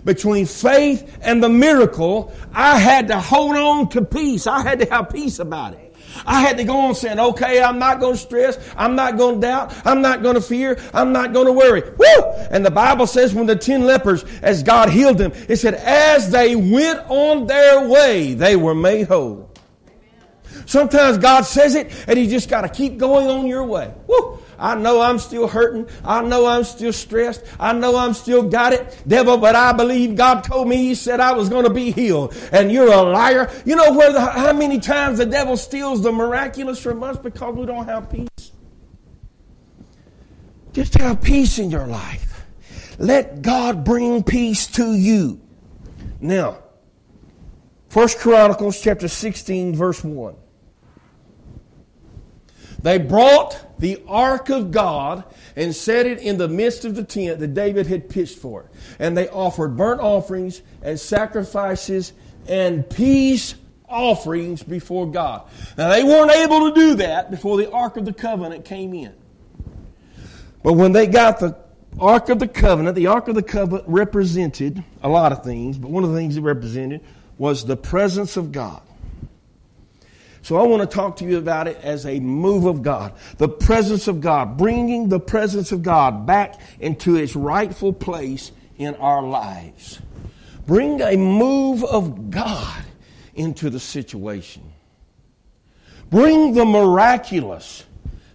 Between 0.05 0.47
faith 0.47 1.19
and 1.23 1.43
the 1.43 1.49
miracle, 1.49 2.33
I 2.53 2.79
had 2.79 3.09
to 3.09 3.19
hold 3.19 3.57
on 3.57 3.89
to 3.91 4.05
peace. 4.05 4.47
I 4.47 4.63
had 4.63 4.79
to 4.81 4.87
have 4.87 5.11
peace 5.11 5.39
about 5.39 5.75
it. 5.75 5.88
I 6.27 6.41
had 6.41 6.57
to 6.59 6.65
go 6.65 6.77
on 6.79 6.95
saying, 6.95 7.19
okay, 7.19 7.63
I'm 7.63 7.79
not 7.79 8.01
going 8.01 8.15
to 8.15 8.21
stress. 8.21 8.59
I'm 8.77 8.95
not 8.95 9.17
going 9.17 9.37
to 9.37 9.41
doubt. 9.41 9.75
I'm 9.85 10.01
not 10.01 10.23
going 10.23 10.35
to 10.35 10.41
fear. 10.41 10.79
I'm 10.93 11.13
not 11.13 11.33
going 11.33 11.47
to 11.47 11.53
worry. 11.53 11.83
Woo! 11.83 12.23
And 12.51 12.65
the 12.65 12.71
Bible 12.71 13.07
says 13.07 13.35
when 13.35 13.47
the 13.47 13.57
ten 13.57 13.85
lepers, 13.85 14.25
as 14.43 14.63
God 14.63 14.91
healed 14.91 15.19
them, 15.19 15.33
it 15.49 15.57
said, 15.57 15.75
as 15.75 16.31
they 16.31 16.57
went 16.57 17.01
on 17.09 17.47
their 17.47 17.89
way, 17.89 18.35
they 18.35 18.57
were 18.57 18.75
made 18.75 19.09
whole. 19.09 19.51
Sometimes 20.67 21.19
God 21.19 21.43
says 21.43 21.75
it 21.75 21.93
and 22.07 22.19
you 22.19 22.27
just 22.27 22.49
got 22.49 22.63
to 22.63 22.69
keep 22.69 22.99
going 22.99 23.27
on 23.29 23.47
your 23.47 23.65
way. 23.65 23.93
Woo! 24.07 24.38
I 24.59 24.75
know 24.75 25.01
I'm 25.01 25.19
still 25.19 25.47
hurting. 25.47 25.89
I 26.05 26.23
know 26.23 26.47
I'm 26.47 26.65
still 26.65 26.93
stressed. 26.93 27.45
I 27.61 27.73
know 27.73 27.97
I'm 27.97 28.13
still 28.15 28.43
got 28.43 28.73
it, 28.73 29.03
devil, 29.07 29.37
but 29.39 29.55
I 29.55 29.73
believe 29.73 30.17
God 30.17 30.43
told 30.43 30.69
me 30.69 30.77
He 30.77 30.95
said 30.95 31.21
I 31.21 31.33
was 31.33 31.49
going 31.49 31.65
to 31.65 31.73
be 31.73 31.93
healed. 31.93 32.37
And 32.53 32.73
you're 32.73 32.93
a 32.93 33.03
liar. 33.03 33.51
You 33.65 33.77
know 33.77 33.93
where 33.93 34.13
the, 34.13 34.21
how 34.21 34.53
many 34.53 34.81
times 34.81 35.19
the 35.19 35.27
devil 35.27 35.57
steals 35.57 36.03
the 36.03 36.13
miraculous 36.13 36.81
from 36.81 37.03
us 37.03 37.17
because 37.19 37.55
we 37.55 37.67
don't 37.67 37.87
have 37.87 38.11
peace? 38.11 38.53
Just 40.73 40.95
have 40.95 41.23
peace 41.23 41.59
in 41.59 41.71
your 41.71 41.87
life. 41.87 42.45
Let 42.99 43.43
God 43.43 43.85
bring 43.85 44.23
peace 44.23 44.67
to 44.73 44.95
you. 44.95 45.41
Now, 46.21 46.63
First 47.89 48.19
Chronicles 48.19 48.81
chapter 48.81 49.09
16 49.09 49.75
verse 49.75 50.03
1. 50.05 50.35
They 52.81 52.99
brought 52.99 53.79
the 53.79 54.03
ark 54.07 54.51
of 54.51 54.71
God 54.71 55.25
and 55.57 55.75
set 55.75 56.07
it 56.07 56.21
in 56.21 56.39
the 56.39 56.49
midst 56.49 56.85
of 56.85 56.95
the 56.95 57.05
tent 57.05 57.41
that 57.41 57.55
David 57.55 57.87
had 57.87 58.09
pitched 58.09 58.39
for 58.39 58.63
it. 58.63 58.67
And 58.99 59.17
they 59.17 59.29
offered 59.29 59.77
burnt 59.77 60.01
offerings 60.01 60.63
and 60.83 60.99
sacrifices 60.99 62.13
and 62.47 62.89
peace 62.89 63.55
offerings 63.89 64.63
before 64.63 65.11
God. 65.11 65.43
Now, 65.77 65.89
they 65.89 66.05
weren't 66.05 66.31
able 66.31 66.69
to 66.71 66.75
do 66.75 66.95
that 66.97 67.31
before 67.31 67.57
the 67.57 67.71
Ark 67.71 67.97
of 67.97 68.05
the 68.05 68.13
Covenant 68.13 68.65
came 68.65 68.95
in. 68.95 69.15
But 70.63 70.75
when 70.75 70.93
they 70.93 71.07
got 71.07 71.41
the 71.41 71.57
Ark 71.99 72.29
of 72.29 72.39
the 72.39 72.49
Covenant, 72.49 72.95
the 72.95 73.07
Ark 73.07 73.29
of 73.29 73.35
the 73.35 73.43
Covenant 73.43 73.85
represented 73.89 74.85
a 75.03 75.09
lot 75.09 75.33
of 75.33 75.43
things, 75.43 75.79
but 75.79 75.91
one 75.91 76.05
of 76.05 76.11
the 76.11 76.17
things 76.17 76.37
it 76.37 76.43
represented 76.43 77.01
was 77.39 77.65
the 77.65 77.77
presence 77.77 78.37
of 78.37 78.53
God. 78.53 78.83
So 80.43 80.57
I 80.57 80.63
want 80.67 80.89
to 80.89 80.95
talk 80.95 81.17
to 81.17 81.25
you 81.25 81.39
about 81.39 81.69
it 81.69 81.79
as 81.83 82.07
a 82.07 82.21
move 82.21 82.65
of 82.65 82.83
God. 82.83 83.15
The 83.39 83.49
presence 83.49 84.09
of 84.09 84.21
God, 84.21 84.57
bringing 84.57 85.09
the 85.09 85.21
presence 85.21 85.73
of 85.73 85.83
God 85.83 86.27
back 86.27 86.61
into 86.81 87.17
its 87.17 87.37
rightful 87.37 87.93
place 87.93 88.53
in 88.77 88.95
our 88.97 89.23
lives. 89.23 90.01
Bring 90.67 91.01
a 91.01 91.17
move 91.17 91.85
of 91.85 92.31
God 92.31 92.85
into 93.35 93.71
the 93.71 93.81
situation. 93.81 94.73
Bring 96.11 96.55
the 96.55 96.65
miraculous 96.65 97.85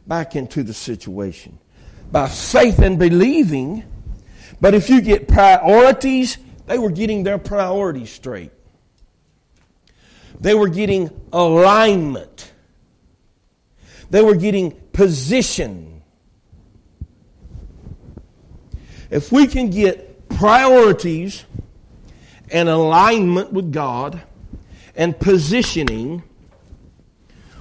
back 0.06 0.36
into 0.36 0.64
the 0.64 0.74
situation 0.74 1.58
by 2.12 2.28
faith 2.28 2.80
and 2.80 3.00
believing. 3.00 3.84
But 4.62 4.74
if 4.74 4.90
you 4.90 5.02
get 5.02 5.28
priorities 5.28 6.38
They 6.66 6.78
were 6.80 6.92
getting 6.92 7.24
their 7.24 7.38
priorities 7.38 8.12
straight. 8.12 8.52
They 10.44 10.54
were 10.54 10.68
getting 10.68 11.10
alignment. 11.32 12.52
They 14.10 14.22
were 14.22 14.36
getting 14.36 14.72
position. 14.72 16.04
If 19.10 19.32
we 19.32 19.48
can 19.48 19.70
get 19.70 20.28
priorities 20.28 21.46
and 22.52 22.68
alignment 22.68 23.54
with 23.54 23.72
God 23.72 24.22
and 24.98 25.18
positioning, 25.18 26.24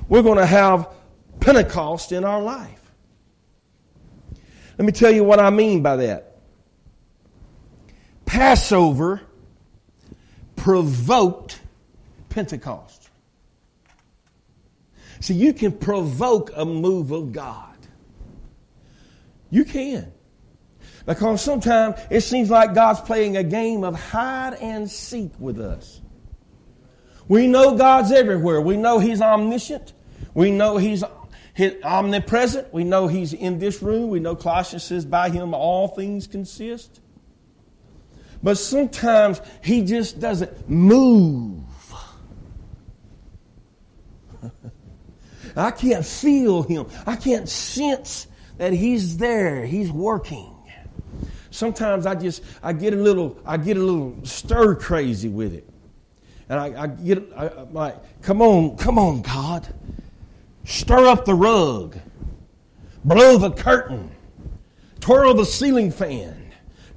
we're 0.08 0.22
going 0.22 0.38
to 0.38 0.46
have 0.46 0.88
Pentecost 1.38 2.10
in 2.10 2.24
our 2.24 2.42
life. 2.42 2.80
Let 4.76 4.86
me 4.86 4.90
tell 4.90 5.12
you 5.12 5.22
what 5.22 5.38
I 5.38 5.50
mean 5.50 5.84
by 5.84 5.94
that. 5.98 6.38
Passover 8.26 9.20
provoked 10.56 11.60
Pentecost. 12.32 13.10
See, 15.20 15.34
you 15.34 15.52
can 15.52 15.72
provoke 15.72 16.50
a 16.56 16.64
move 16.64 17.12
of 17.12 17.32
God. 17.32 17.76
You 19.50 19.64
can. 19.64 20.10
Because 21.06 21.42
sometimes 21.42 22.00
it 22.10 22.22
seems 22.22 22.48
like 22.48 22.74
God's 22.74 23.00
playing 23.00 23.36
a 23.36 23.44
game 23.44 23.84
of 23.84 23.94
hide 23.94 24.54
and 24.54 24.90
seek 24.90 25.30
with 25.38 25.60
us. 25.60 26.00
We 27.28 27.46
know 27.46 27.76
God's 27.76 28.12
everywhere. 28.12 28.60
We 28.60 28.76
know 28.76 28.98
He's 28.98 29.20
omniscient. 29.20 29.92
We 30.34 30.50
know 30.50 30.78
He's 30.78 31.04
omnipresent. 31.84 32.72
We 32.72 32.84
know 32.84 33.08
He's 33.08 33.32
in 33.32 33.58
this 33.58 33.82
room. 33.82 34.08
We 34.08 34.20
know 34.20 34.34
Colossians 34.34 34.84
says, 34.84 35.04
by 35.04 35.28
Him 35.28 35.54
all 35.54 35.88
things 35.88 36.26
consist. 36.26 37.00
But 38.42 38.58
sometimes 38.58 39.40
He 39.62 39.82
just 39.82 40.18
doesn't 40.18 40.68
move. 40.68 41.62
I 45.57 45.70
can't 45.70 46.05
feel 46.05 46.62
Him. 46.62 46.87
I 47.07 47.16
can't 47.16 47.48
sense 47.48 48.26
that 48.59 48.72
He's 48.72 49.16
there. 49.16 49.64
He's 49.64 49.90
working. 49.90 50.52
Sometimes 51.50 52.07
I 52.07 52.14
just 52.14 52.42
I 52.62 52.72
get 52.72 52.94
a 52.94 52.96
little 52.96 53.38
I 53.44 53.59
get 53.59 53.76
a 53.76 53.81
little 53.81 54.16
stir 54.24 54.74
crazy 54.74 55.28
with 55.28 55.52
it, 55.52 55.68
and 56.48 56.59
I, 56.59 56.85
I 56.85 56.87
get 56.87 57.31
I, 57.37 57.48
I'm 57.48 57.74
like, 57.74 58.22
come 58.22 58.40
on, 58.40 58.76
come 58.78 58.98
on, 58.98 59.20
God, 59.20 59.68
stir 60.64 61.07
up 61.07 61.26
the 61.26 61.35
rug, 61.35 61.98
blow 63.05 63.37
the 63.37 63.50
curtain, 63.50 64.11
twirl 65.00 65.35
the 65.35 65.44
ceiling 65.44 65.90
fan. 65.90 66.41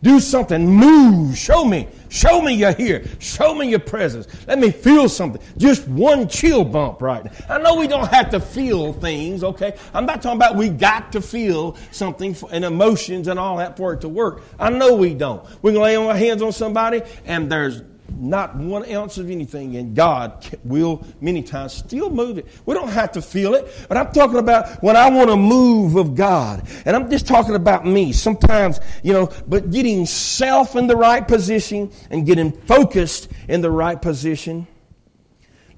Do 0.06 0.20
something. 0.20 0.68
Move. 0.70 1.36
Show 1.36 1.66
me. 1.66 1.88
Show 2.10 2.40
me 2.40 2.54
you're 2.54 2.74
here. 2.74 3.04
Show 3.18 3.56
me 3.56 3.70
your 3.70 3.80
presence. 3.80 4.28
Let 4.48 4.60
me 4.60 4.70
feel 4.70 5.10
something. 5.10 5.42
Just 5.58 5.88
one 5.88 6.30
chill 6.30 6.64
bump 6.64 7.02
right 7.02 7.26
now. 7.26 7.32
I 7.50 7.58
know 7.58 7.74
we 7.74 7.88
don't 7.88 8.08
have 8.10 8.30
to 8.30 8.40
feel 8.40 8.94
things, 8.94 9.44
okay? 9.44 9.76
I'm 9.96 10.06
not 10.06 10.22
talking 10.22 10.38
about 10.38 10.58
we 10.58 10.70
got 10.70 11.12
to 11.14 11.22
feel 11.22 11.76
something 11.90 12.36
and 12.52 12.64
emotions 12.64 13.28
and 13.28 13.40
all 13.40 13.58
that 13.58 13.78
for 13.78 13.94
it 13.94 14.02
to 14.02 14.08
work. 14.08 14.44
I 14.60 14.70
know 14.70 14.96
we 14.96 15.16
don't. 15.16 15.44
We're 15.64 15.72
going 15.72 15.96
to 15.96 16.00
lay 16.02 16.08
our 16.08 16.16
hands 16.16 16.44
on 16.44 16.52
somebody 16.52 17.02
and 17.26 17.52
there's 17.52 17.82
not 18.10 18.56
one 18.56 18.90
ounce 18.92 19.18
of 19.18 19.30
anything, 19.30 19.76
and 19.76 19.96
God 19.96 20.46
will 20.64 21.06
many 21.22 21.42
times 21.42 21.74
still 21.74 22.10
move 22.10 22.38
it. 22.38 22.48
We 22.66 22.74
don't 22.74 22.90
have 22.90 23.12
to 23.14 23.22
feel 23.22 23.56
it, 23.56 23.68
but 23.88 23.98
I'm 23.98 24.12
talking 24.12 24.38
about 24.38 24.84
when 24.84 24.96
I 24.96 25.10
want 25.10 25.30
to 25.30 25.36
move 25.36 25.96
of 25.96 26.16
God. 26.16 26.68
And 26.86 26.96
I'm 26.96 27.10
just 27.10 27.28
talking 27.28 27.56
about 27.56 27.86
me. 27.86 28.14
Sometimes, 28.14 28.80
you 29.04 29.14
know, 29.14 29.32
but 29.48 29.72
getting 29.72 30.06
self 30.06 30.76
in 30.76 30.88
the 30.88 30.96
right 30.96 31.28
position 31.28 31.92
and 32.10 32.26
getting 32.26 32.52
focused 32.52 33.32
in 33.48 33.62
the 33.62 33.72
right 33.72 34.02
position. 34.02 34.68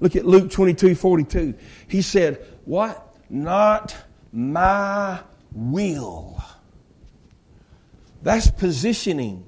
Look 0.00 0.14
at 0.14 0.24
Luke 0.24 0.50
22 0.50 0.94
42. 0.94 1.54
He 1.88 2.02
said, 2.02 2.44
What? 2.64 3.04
Not 3.30 3.96
my 4.32 5.20
will. 5.52 6.42
That's 8.22 8.50
positioning. 8.50 9.44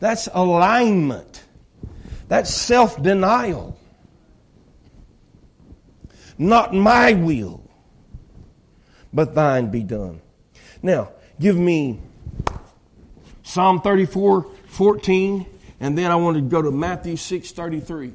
That's 0.00 0.28
alignment. 0.32 1.44
That's 2.32 2.50
self 2.50 3.02
denial. 3.02 3.78
Not 6.38 6.72
my 6.72 7.12
will, 7.12 7.62
but 9.12 9.34
thine 9.34 9.70
be 9.70 9.82
done. 9.82 10.22
Now, 10.82 11.10
give 11.38 11.58
me 11.58 12.00
Psalm 13.42 13.82
34 13.82 14.46
14, 14.64 15.46
and 15.78 15.98
then 15.98 16.10
I 16.10 16.16
want 16.16 16.38
to 16.38 16.40
go 16.40 16.62
to 16.62 16.70
Matthew 16.70 17.16
6 17.16 17.52
33. 17.52 18.14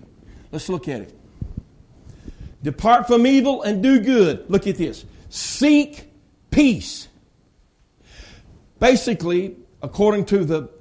Let's 0.51 0.67
look 0.67 0.87
at 0.87 1.01
it. 1.01 1.15
Depart 2.63 3.05
from 3.05 3.27
evil 3.27 3.61
and 3.61 3.83
do 3.83 3.99
good. 3.99 4.49
Look 4.49 4.65
at 4.65 4.77
this. 4.77 5.05
Seek 5.29 6.11
peace. 6.49 7.07
Basically, 8.79 9.57
according 9.83 10.25
to 10.25 10.43
the 10.43 10.71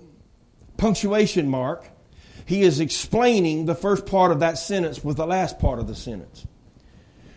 punctuation 0.78 1.50
mark, 1.50 1.90
he 2.46 2.62
is 2.62 2.80
explaining 2.80 3.66
the 3.66 3.74
first 3.74 4.06
part 4.06 4.32
of 4.32 4.40
that 4.40 4.56
sentence 4.56 5.04
with 5.04 5.16
the 5.16 5.26
last 5.26 5.58
part 5.58 5.78
of 5.78 5.88
the 5.88 5.94
sentence. 5.94 6.46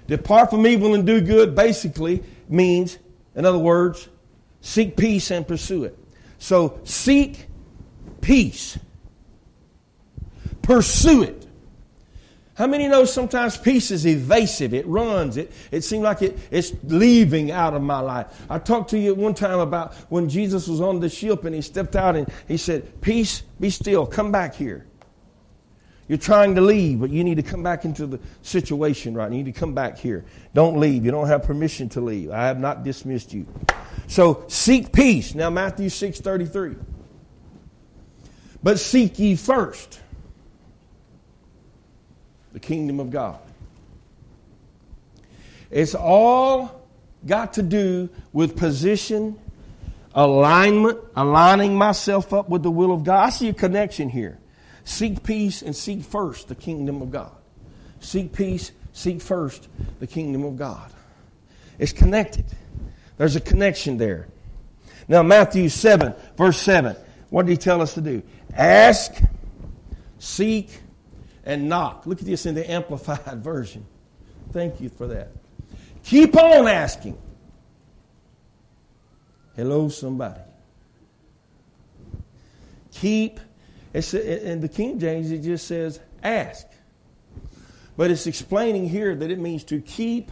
Depart 0.07 0.51
from 0.51 0.65
evil 0.65 0.93
and 0.93 1.05
do 1.05 1.19
good 1.19 1.55
basically 1.55 2.23
means, 2.47 2.97
in 3.35 3.43
other 3.43 3.57
words, 3.57 4.07
seek 4.61 4.95
peace 4.95 5.31
and 5.31 5.47
pursue 5.47 5.83
it. 5.83 5.97
So 6.37 6.79
seek 6.83 7.47
peace. 8.21 8.77
Pursue 10.61 11.23
it. 11.23 11.47
How 12.53 12.67
many 12.67 12.87
know 12.87 13.05
sometimes 13.05 13.57
peace 13.57 13.89
is 13.89 14.05
evasive? 14.05 14.73
It 14.73 14.85
runs. 14.85 15.37
It, 15.37 15.51
it 15.71 15.81
seems 15.81 16.03
like 16.03 16.21
it, 16.21 16.37
it's 16.51 16.73
leaving 16.83 17.51
out 17.51 17.73
of 17.73 17.81
my 17.81 17.99
life. 17.99 18.27
I 18.49 18.59
talked 18.59 18.89
to 18.89 18.99
you 18.99 19.15
one 19.15 19.33
time 19.33 19.59
about 19.59 19.93
when 20.09 20.27
Jesus 20.27 20.67
was 20.67 20.81
on 20.81 20.99
the 20.99 21.09
ship 21.09 21.45
and 21.45 21.55
he 21.55 21.61
stepped 21.61 21.95
out 21.95 22.15
and 22.15 22.29
he 22.47 22.57
said, 22.57 23.01
Peace, 23.01 23.43
be 23.59 23.69
still, 23.69 24.05
come 24.05 24.31
back 24.31 24.55
here. 24.55 24.85
You're 26.09 26.17
trying 26.17 26.55
to 26.55 26.61
leave, 26.61 26.99
but 26.99 27.11
you 27.11 27.23
need 27.23 27.35
to 27.35 27.43
come 27.43 27.61
back 27.61 27.85
into 27.85 28.07
the 28.07 28.19
situation 28.41 29.13
right. 29.13 29.31
You 29.31 29.37
need 29.37 29.53
to 29.53 29.57
come 29.59 29.75
back 29.75 29.99
here. 29.99 30.25
Don't 30.55 30.79
leave. 30.79 31.05
You 31.05 31.11
don't 31.11 31.27
have 31.27 31.43
permission 31.43 31.87
to 31.89 32.01
leave. 32.01 32.31
I 32.31 32.47
have 32.47 32.59
not 32.59 32.83
dismissed 32.83 33.31
you. 33.31 33.45
So 34.07 34.43
seek 34.47 34.91
peace. 34.91 35.35
Now 35.35 35.51
Matthew 35.51 35.87
6:33. 35.87 36.77
But 38.63 38.79
seek 38.79 39.19
ye 39.19 39.35
first 39.35 40.01
the 42.53 42.59
kingdom 42.59 42.99
of 42.99 43.11
God. 43.11 43.37
It's 45.69 45.93
all 45.93 46.87
got 47.27 47.53
to 47.53 47.61
do 47.61 48.09
with 48.33 48.57
position, 48.57 49.37
alignment, 50.15 50.97
aligning 51.15 51.75
myself 51.75 52.33
up 52.33 52.49
with 52.49 52.63
the 52.63 52.71
will 52.71 52.91
of 52.91 53.03
God. 53.03 53.27
I 53.27 53.29
see 53.29 53.49
a 53.49 53.53
connection 53.53 54.09
here. 54.09 54.38
Seek 54.89 55.21
peace 55.21 55.61
and 55.61 55.75
seek 55.75 56.01
first 56.01 56.47
the 56.47 56.55
kingdom 56.55 57.03
of 57.03 57.11
God. 57.11 57.31
Seek 57.99 58.33
peace, 58.33 58.71
seek 58.91 59.21
first 59.21 59.67
the 59.99 60.07
kingdom 60.07 60.43
of 60.43 60.57
God. 60.57 60.91
It's 61.77 61.93
connected. 61.93 62.45
There's 63.15 63.35
a 63.35 63.39
connection 63.39 63.99
there. 63.99 64.29
Now, 65.07 65.21
Matthew 65.21 65.69
7, 65.69 66.15
verse 66.35 66.59
7, 66.59 66.95
what 67.29 67.45
did 67.45 67.51
he 67.51 67.57
tell 67.57 67.83
us 67.83 67.93
to 67.93 68.01
do? 68.01 68.23
Ask, 68.51 69.13
seek, 70.17 70.81
and 71.45 71.69
knock. 71.69 72.07
Look 72.07 72.19
at 72.21 72.25
this 72.25 72.47
in 72.47 72.55
the 72.55 72.69
Amplified 72.69 73.43
Version. 73.43 73.85
Thank 74.51 74.81
you 74.81 74.89
for 74.89 75.05
that. 75.05 75.29
Keep 76.03 76.35
on 76.35 76.67
asking. 76.67 77.15
Hello, 79.55 79.87
somebody. 79.87 80.41
Keep 82.91 83.39
it's, 83.93 84.13
in 84.13 84.61
the 84.61 84.69
King 84.69 84.99
James, 84.99 85.31
it 85.31 85.39
just 85.39 85.67
says 85.67 85.99
ask. 86.23 86.67
But 87.97 88.11
it's 88.11 88.27
explaining 88.27 88.87
here 88.87 89.15
that 89.15 89.29
it 89.29 89.39
means 89.39 89.63
to 89.65 89.81
keep 89.81 90.31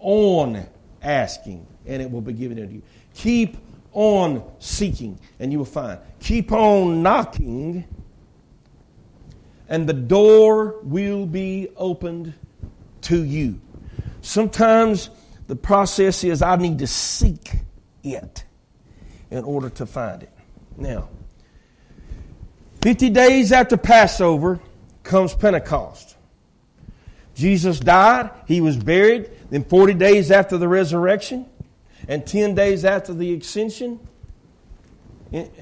on 0.00 0.66
asking, 1.02 1.66
and 1.86 2.02
it 2.02 2.10
will 2.10 2.20
be 2.20 2.32
given 2.32 2.58
unto 2.60 2.74
you. 2.74 2.82
Keep 3.14 3.56
on 3.92 4.42
seeking, 4.58 5.18
and 5.38 5.52
you 5.52 5.58
will 5.58 5.64
find. 5.64 5.98
Keep 6.20 6.52
on 6.52 7.02
knocking, 7.02 7.84
and 9.68 9.88
the 9.88 9.92
door 9.92 10.80
will 10.82 11.26
be 11.26 11.68
opened 11.76 12.34
to 13.02 13.22
you. 13.22 13.60
Sometimes 14.22 15.10
the 15.46 15.56
process 15.56 16.24
is 16.24 16.42
I 16.42 16.56
need 16.56 16.78
to 16.80 16.86
seek 16.86 17.52
it 18.02 18.44
in 19.30 19.44
order 19.44 19.70
to 19.70 19.86
find 19.86 20.22
it. 20.22 20.32
Now, 20.76 21.08
50 22.82 23.10
days 23.10 23.52
after 23.52 23.76
Passover 23.76 24.60
comes 25.02 25.34
Pentecost. 25.34 26.16
Jesus 27.34 27.78
died, 27.78 28.30
he 28.46 28.60
was 28.60 28.76
buried, 28.76 29.30
then 29.50 29.64
40 29.64 29.94
days 29.94 30.30
after 30.30 30.58
the 30.58 30.68
resurrection, 30.68 31.46
and 32.08 32.26
10 32.26 32.54
days 32.54 32.84
after 32.84 33.14
the 33.14 33.34
ascension, 33.34 34.00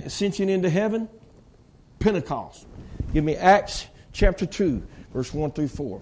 ascension 0.04 0.48
into 0.48 0.70
heaven, 0.70 1.08
Pentecost. 1.98 2.66
Give 3.12 3.24
me 3.24 3.36
Acts 3.36 3.86
chapter 4.12 4.46
2, 4.46 4.82
verse 5.12 5.32
1 5.32 5.52
through 5.52 5.68
4. 5.68 6.00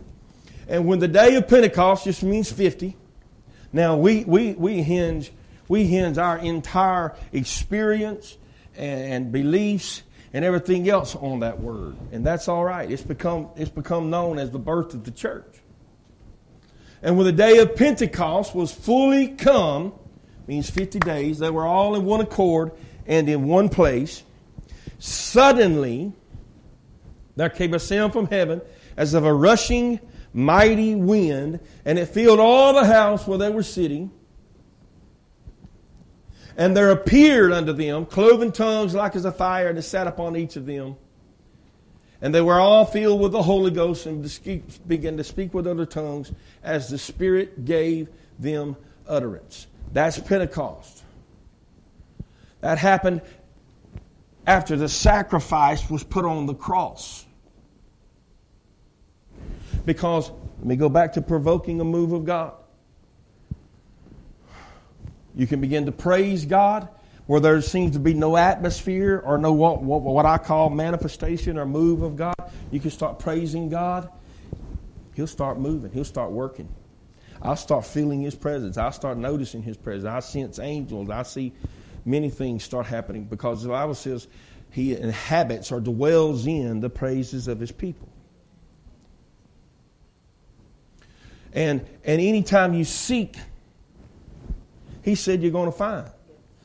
And 0.68 0.86
when 0.86 0.98
the 0.98 1.08
day 1.08 1.34
of 1.36 1.48
Pentecost 1.48 2.04
just 2.04 2.22
means 2.22 2.50
50. 2.50 2.96
Now 3.72 3.96
we, 3.96 4.24
we, 4.24 4.52
we 4.54 4.82
hinge 4.82 5.32
we 5.68 5.84
hinge 5.84 6.18
our 6.18 6.38
entire 6.38 7.14
experience 7.32 8.36
and 8.76 9.32
beliefs 9.32 10.02
and 10.34 10.44
everything 10.44 10.88
else 10.90 11.14
on 11.14 11.40
that 11.40 11.60
word. 11.60 11.96
And 12.10 12.26
that's 12.26 12.48
all 12.48 12.64
right. 12.64 12.90
It's 12.90 13.02
become, 13.02 13.50
it's 13.56 13.70
become 13.70 14.10
known 14.10 14.38
as 14.40 14.50
the 14.50 14.58
birth 14.58 14.92
of 14.92 15.04
the 15.04 15.12
church. 15.12 15.46
And 17.02 17.16
when 17.16 17.24
the 17.24 17.32
day 17.32 17.58
of 17.58 17.76
Pentecost 17.76 18.52
was 18.52 18.72
fully 18.72 19.28
come, 19.28 19.94
means 20.48 20.68
50 20.68 20.98
days, 20.98 21.38
they 21.38 21.50
were 21.50 21.64
all 21.64 21.94
in 21.94 22.04
one 22.04 22.20
accord 22.20 22.72
and 23.06 23.28
in 23.28 23.46
one 23.46 23.68
place. 23.68 24.24
Suddenly, 24.98 26.12
there 27.36 27.48
came 27.48 27.72
a 27.72 27.78
sound 27.78 28.12
from 28.12 28.26
heaven 28.26 28.60
as 28.96 29.14
of 29.14 29.24
a 29.24 29.32
rushing 29.32 30.00
mighty 30.32 30.96
wind, 30.96 31.60
and 31.84 31.96
it 31.96 32.06
filled 32.06 32.40
all 32.40 32.74
the 32.74 32.84
house 32.84 33.24
where 33.24 33.38
they 33.38 33.50
were 33.50 33.62
sitting. 33.62 34.10
And 36.56 36.76
there 36.76 36.90
appeared 36.90 37.52
unto 37.52 37.72
them 37.72 38.06
cloven 38.06 38.52
tongues 38.52 38.94
like 38.94 39.16
as 39.16 39.24
a 39.24 39.32
fire, 39.32 39.68
and 39.68 39.78
it 39.78 39.82
sat 39.82 40.06
upon 40.06 40.36
each 40.36 40.56
of 40.56 40.66
them. 40.66 40.96
And 42.20 42.34
they 42.34 42.40
were 42.40 42.58
all 42.58 42.84
filled 42.84 43.20
with 43.20 43.32
the 43.32 43.42
Holy 43.42 43.70
Ghost 43.70 44.06
and 44.06 44.22
began 44.86 45.16
to 45.16 45.24
speak 45.24 45.52
with 45.52 45.66
other 45.66 45.84
tongues 45.84 46.32
as 46.62 46.88
the 46.88 46.96
Spirit 46.96 47.64
gave 47.64 48.08
them 48.38 48.76
utterance. 49.06 49.66
That's 49.92 50.18
Pentecost. 50.18 51.02
That 52.60 52.78
happened 52.78 53.20
after 54.46 54.76
the 54.76 54.88
sacrifice 54.88 55.90
was 55.90 56.02
put 56.02 56.24
on 56.24 56.46
the 56.46 56.54
cross. 56.54 57.26
Because, 59.84 60.30
let 60.58 60.66
me 60.66 60.76
go 60.76 60.88
back 60.88 61.12
to 61.14 61.22
provoking 61.22 61.80
a 61.80 61.84
move 61.84 62.12
of 62.12 62.24
God. 62.24 62.54
You 65.34 65.46
can 65.46 65.60
begin 65.60 65.86
to 65.86 65.92
praise 65.92 66.44
God 66.44 66.88
where 67.26 67.40
there 67.40 67.60
seems 67.62 67.92
to 67.92 67.98
be 67.98 68.14
no 68.14 68.36
atmosphere 68.36 69.22
or 69.24 69.38
no 69.38 69.52
what, 69.52 69.82
what, 69.82 70.02
what 70.02 70.26
I 70.26 70.38
call 70.38 70.70
manifestation 70.70 71.58
or 71.58 71.64
move 71.64 72.02
of 72.02 72.16
God. 72.16 72.34
You 72.70 72.80
can 72.80 72.90
start 72.90 73.18
praising 73.18 73.68
God. 73.68 74.10
He'll 75.14 75.26
start 75.26 75.58
moving. 75.58 75.90
He'll 75.90 76.04
start 76.04 76.32
working. 76.32 76.68
I'll 77.40 77.56
start 77.56 77.86
feeling 77.86 78.20
His 78.20 78.34
presence. 78.34 78.76
I'll 78.76 78.92
start 78.92 79.16
noticing 79.16 79.62
His 79.62 79.76
presence. 79.76 80.06
I 80.06 80.20
sense 80.20 80.58
angels. 80.58 81.08
I 81.10 81.22
see 81.22 81.52
many 82.04 82.30
things 82.30 82.62
start 82.62 82.86
happening 82.86 83.24
because 83.24 83.62
the 83.62 83.70
Bible 83.70 83.94
says 83.94 84.28
He 84.70 84.94
inhabits 84.96 85.72
or 85.72 85.80
dwells 85.80 86.46
in 86.46 86.80
the 86.80 86.90
praises 86.90 87.48
of 87.48 87.58
His 87.58 87.72
people. 87.72 88.08
And, 91.54 91.86
and 92.04 92.20
anytime 92.20 92.74
you 92.74 92.84
seek 92.84 93.36
he 95.04 95.14
said 95.14 95.42
you're 95.42 95.52
going 95.52 95.70
to 95.70 95.76
find. 95.76 96.10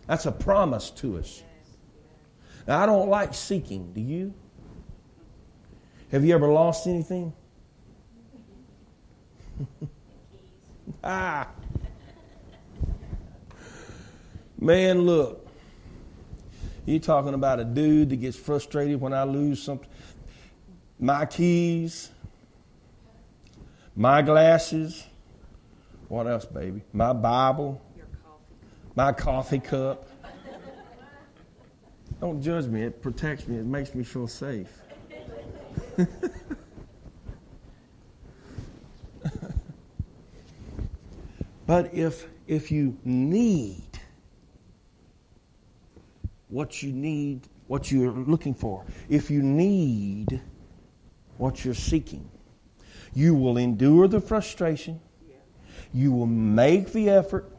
That's 0.08 0.25
a 0.25 0.32
promise 0.32 0.89
to 0.91 1.17
us. 1.17 1.43
Now, 2.65 2.82
I 2.82 2.86
don't 2.86 3.10
like 3.10 3.34
seeking. 3.34 3.91
Do 3.91 3.99
you? 3.99 4.34
Have 6.12 6.23
you 6.23 6.34
ever 6.34 6.47
lost 6.47 6.88
anything? 6.88 7.34
ah. 11.04 11.49
Man, 14.58 15.02
look. 15.02 15.45
You're 16.86 16.99
talking 16.99 17.34
about 17.34 17.60
a 17.60 17.65
dude 17.65 18.10
that 18.10 18.15
gets 18.15 18.38
frustrated 18.38 19.02
when 19.02 19.13
I 19.13 19.23
lose 19.23 19.62
something. 19.62 19.89
My 20.97 21.25
keys, 21.25 22.10
my 23.95 24.21
glasses, 24.21 25.06
what 26.08 26.25
else, 26.25 26.45
baby? 26.45 26.82
My 26.93 27.13
Bible, 27.13 27.82
my 28.99 29.12
coffee 29.13 29.59
cup. 29.59 30.09
Don't 32.19 32.41
judge 32.41 32.65
me. 32.65 32.81
It 32.83 33.01
protects 33.01 33.47
me. 33.47 33.55
It 33.55 33.65
makes 33.65 33.95
me 33.95 34.03
feel 34.03 34.27
safe. 34.27 34.67
but 41.65 41.93
if 41.93 42.27
if 42.45 42.73
you 42.73 42.97
need 43.05 43.88
what 46.49 46.83
you 46.83 46.91
need, 46.91 47.47
what 47.67 47.89
you're 47.93 48.12
looking 48.12 48.53
for, 48.53 48.83
if 49.07 49.31
you 49.31 49.41
need 49.41 50.41
what 51.38 51.63
you're 51.63 51.73
seeking, 51.73 52.29
you 53.13 53.33
will 53.33 53.55
endure 53.55 54.09
the 54.09 54.19
frustration. 54.19 54.99
You 55.93 56.12
will 56.12 56.25
make 56.25 56.91
the 56.91 57.09
effort 57.09 57.49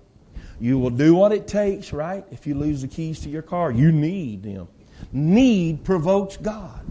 you 0.60 0.78
will 0.78 0.90
do 0.90 1.14
what 1.14 1.32
it 1.32 1.48
takes, 1.48 1.92
right? 1.92 2.24
If 2.30 2.46
you 2.46 2.54
lose 2.54 2.82
the 2.82 2.88
keys 2.88 3.20
to 3.20 3.30
your 3.30 3.42
car, 3.42 3.72
you 3.72 3.90
need 3.90 4.42
them. 4.42 4.68
Need 5.12 5.84
provokes 5.84 6.36
God. 6.36 6.86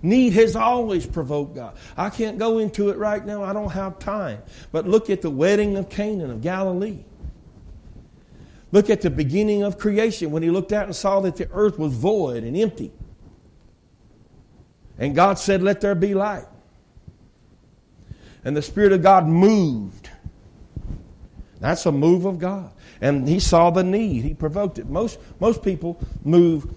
Need 0.00 0.32
has 0.34 0.56
always 0.56 1.06
provoked 1.06 1.54
God. 1.54 1.76
I 1.96 2.10
can't 2.10 2.38
go 2.38 2.58
into 2.58 2.90
it 2.90 2.98
right 2.98 3.24
now. 3.24 3.42
I 3.42 3.52
don't 3.52 3.70
have 3.70 3.98
time. 3.98 4.42
But 4.70 4.86
look 4.86 5.10
at 5.10 5.22
the 5.22 5.30
wedding 5.30 5.76
of 5.76 5.88
Canaan 5.88 6.30
of 6.30 6.40
Galilee. 6.40 7.04
Look 8.70 8.88
at 8.88 9.00
the 9.02 9.10
beginning 9.10 9.62
of 9.62 9.78
creation 9.78 10.30
when 10.30 10.42
he 10.42 10.50
looked 10.50 10.72
out 10.72 10.86
and 10.86 10.96
saw 10.96 11.20
that 11.20 11.36
the 11.36 11.48
earth 11.52 11.78
was 11.78 11.92
void 11.92 12.42
and 12.42 12.56
empty. 12.56 12.92
And 14.98 15.14
God 15.14 15.38
said, 15.38 15.62
Let 15.62 15.80
there 15.80 15.94
be 15.94 16.14
light. 16.14 16.46
And 18.44 18.56
the 18.56 18.62
Spirit 18.62 18.92
of 18.92 19.02
God 19.02 19.26
moved 19.26 20.01
that's 21.62 21.86
a 21.86 21.92
move 21.92 22.24
of 22.24 22.40
God. 22.40 22.72
And 23.00 23.28
he 23.28 23.38
saw 23.38 23.70
the 23.70 23.84
need. 23.84 24.24
He 24.24 24.34
provoked 24.34 24.80
it. 24.80 24.88
Most, 24.88 25.20
most 25.38 25.62
people 25.62 26.02
move, 26.24 26.74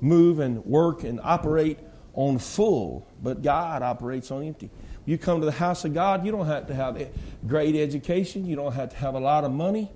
move 0.00 0.38
and 0.38 0.64
work 0.64 1.04
and 1.04 1.20
operate 1.22 1.78
on 2.14 2.38
full, 2.38 3.06
but 3.22 3.42
God 3.42 3.82
operates 3.82 4.30
on 4.30 4.42
empty. 4.44 4.70
You 5.04 5.18
come 5.18 5.40
to 5.40 5.44
the 5.44 5.52
house 5.52 5.84
of 5.84 5.92
God, 5.92 6.24
you 6.24 6.32
don't 6.32 6.46
have 6.46 6.66
to 6.68 6.74
have 6.74 7.10
great 7.46 7.76
education. 7.76 8.46
You 8.46 8.56
don't 8.56 8.72
have 8.72 8.88
to 8.88 8.96
have 8.96 9.14
a 9.14 9.20
lot 9.20 9.44
of 9.44 9.52
money. 9.52 9.90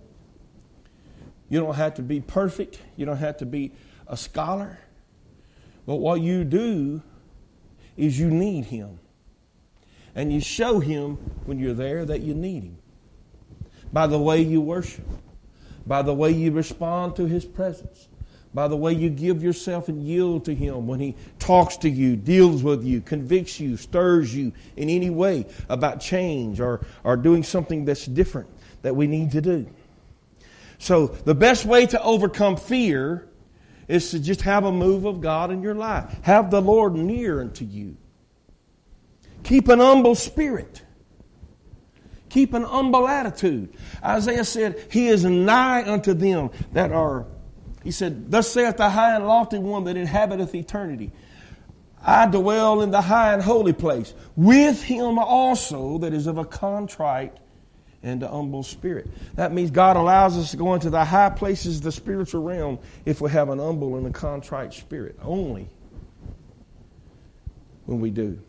You 1.49 1.59
don't 1.61 1.75
have 1.75 1.95
to 1.95 2.03
be 2.03 2.21
perfect. 2.21 2.79
You 2.97 3.07
don't 3.07 3.17
have 3.17 3.39
to 3.39 3.47
be 3.47 3.73
a 4.07 4.19
scholar. 4.19 4.79
But 5.87 5.97
what 5.97 6.21
you 6.21 6.45
do 6.45 7.01
is 7.97 8.19
you 8.19 8.29
need 8.29 8.67
Him. 8.67 8.99
And 10.15 10.31
you 10.31 10.41
show 10.41 10.79
Him 10.79 11.17
when 11.47 11.59
you're 11.59 11.73
there 11.73 12.05
that 12.05 12.21
you 12.21 12.35
need 12.35 12.65
Him 12.65 12.79
by 13.93 14.07
the 14.07 14.19
way 14.19 14.41
you 14.41 14.61
worship, 14.61 15.07
by 15.87 16.03
the 16.03 16.15
way 16.15 16.31
you 16.31 16.53
respond 16.53 17.17
to 17.17 17.27
His 17.27 17.45
presence, 17.45 18.09
by 18.53 18.69
the 18.69 18.77
way 18.77 18.93
you 18.93 19.11
give 19.11 19.43
yourself 19.43 19.89
and 19.89 20.03
yield 20.03 20.47
to 20.47 20.55
Him 20.55 20.87
when 20.87 21.01
He 21.01 21.15
talks 21.39 21.77
to 21.79 21.89
you, 21.89 22.17
deals 22.17 22.63
with 22.63 22.85
you, 22.85 23.01
convicts 23.01 23.61
you, 23.61 23.77
stirs 23.77 24.35
you 24.35 24.53
in 24.77 24.89
any 24.89 25.11
way 25.11 25.47
about 25.69 26.01
change 26.01 26.61
or, 26.61 26.85
or 27.05 27.17
doing 27.17 27.43
something 27.43 27.85
that's 27.85 28.07
different 28.07 28.49
that 28.83 28.97
we 28.97 29.07
need 29.07 29.33
to 29.33 29.41
do. 29.41 29.67
So, 30.79 31.07
the 31.07 31.35
best 31.35 31.65
way 31.65 31.87
to 31.87 32.03
overcome 32.03 32.57
fear 32.57 33.27
is 33.89 34.11
to 34.11 34.19
just 34.19 34.43
have 34.43 34.65
a 34.65 34.73
move 34.73 35.05
of 35.05 35.21
God 35.21 35.51
in 35.51 35.63
your 35.63 35.75
life. 35.75 36.05
Have 36.23 36.51
the 36.51 36.61
Lord 36.61 36.95
near 36.95 37.41
unto 37.41 37.65
you. 37.65 37.97
Keep 39.43 39.69
an 39.69 39.79
humble 39.79 40.15
spirit. 40.15 40.83
Keep 42.29 42.55
an 42.55 42.63
humble 42.63 43.07
attitude. 43.07 43.73
Isaiah 44.05 44.45
said, 44.45 44.87
He 44.91 45.09
is 45.09 45.25
nigh 45.25 45.91
unto 45.91 46.13
them 46.15 46.51
that 46.73 46.93
are, 46.93 47.27
he 47.85 47.91
said, 47.91 48.31
Thus 48.31 48.51
saith 48.51 48.77
the 48.77 48.91
high 48.91 49.15
and 49.15 49.27
lofty 49.27 49.59
one 49.59 49.85
that 49.85 49.97
inhabiteth 49.97 50.55
eternity. 50.55 51.13
I 52.03 52.27
dwell 52.27 52.83
in 52.83 52.91
the 52.91 53.01
high 53.01 53.33
and 53.33 53.43
holy 53.43 53.73
place, 53.73 54.15
with 54.37 54.83
him 54.83 55.19
also 55.19 55.99
that 55.99 56.13
is 56.13 56.27
of 56.27 56.39
a 56.39 56.45
contrite 56.45 57.37
and 58.03 58.23
a 58.23 58.29
humble 58.29 58.63
spirit. 58.63 59.09
That 59.35 59.53
means 59.53 59.73
God 59.73 59.97
allows 59.97 60.39
us 60.39 60.53
to 60.53 60.57
go 60.57 60.75
into 60.75 60.91
the 60.91 61.05
high 61.05 61.31
places, 61.31 61.81
the 61.81 61.91
spiritual 61.91 62.43
realm, 62.43 62.79
if 63.05 63.21
we 63.21 63.31
have 63.31 63.49
an 63.49 63.59
humble 63.59 63.97
and 63.97 64.07
a 64.07 64.11
contrite 64.11 64.73
spirit. 64.73 65.19
Only 65.21 65.69
when 67.87 68.01
we 68.01 68.11
do. 68.11 68.41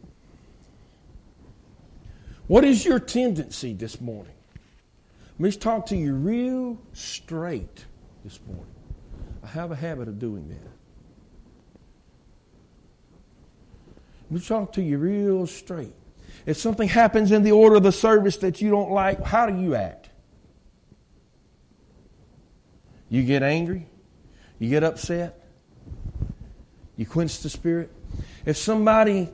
What 2.48 2.64
is 2.64 2.86
your 2.86 3.00
tendency 3.00 3.74
this 3.74 4.00
morning? 4.00 4.34
Let 5.38 5.40
me 5.40 5.52
talk 5.52 5.88
to 5.88 5.98
you 5.98 6.14
real 6.14 6.80
straight 6.94 7.86
this 8.24 8.40
morning. 8.48 8.74
I 9.44 9.48
have 9.48 9.72
a 9.72 9.76
habit 9.76 10.08
of 10.08 10.18
doing 10.18 10.48
that. 10.50 10.70
Let 14.30 14.32
me 14.32 14.40
talk 14.40 14.74
to 14.74 14.82
you 14.82 14.98
real 14.98 15.46
straight. 15.46 15.94
If 16.46 16.58
something 16.58 16.88
happens 16.88 17.32
in 17.32 17.44
the 17.44 17.52
order 17.52 17.76
of 17.76 17.84
the 17.84 17.92
service 17.92 18.38
that 18.38 18.62
you 18.62 18.70
don't 18.70 18.92
like, 18.92 19.24
how 19.24 19.46
do 19.48 19.62
you 19.62 19.76
act? 19.76 20.10
You 23.10 23.24
get 23.24 23.44
angry? 23.44 23.88
You 24.60 24.70
get 24.70 24.84
upset? 24.84 25.46
You 26.96 27.06
quench 27.06 27.40
the 27.40 27.50
spirit? 27.50 27.92
If 28.46 28.58
somebody, 28.58 29.30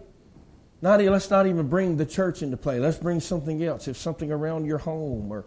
not, 0.84 1.00
let's 1.00 1.30
not 1.30 1.48
even 1.48 1.70
bring 1.70 1.96
the 1.96 2.06
church 2.06 2.42
into 2.42 2.58
play. 2.58 2.78
Let's 2.78 2.98
bring 2.98 3.22
something 3.22 3.64
else. 3.64 3.88
If 3.88 3.96
something 3.96 4.34
around 4.34 4.66
your 4.66 4.80
home 4.80 5.32
or 5.32 5.46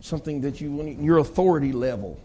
something 0.00 0.40
that 0.40 0.60
you, 0.60 0.96
your 1.00 1.18
authority 1.18 1.72
level. 1.72 2.18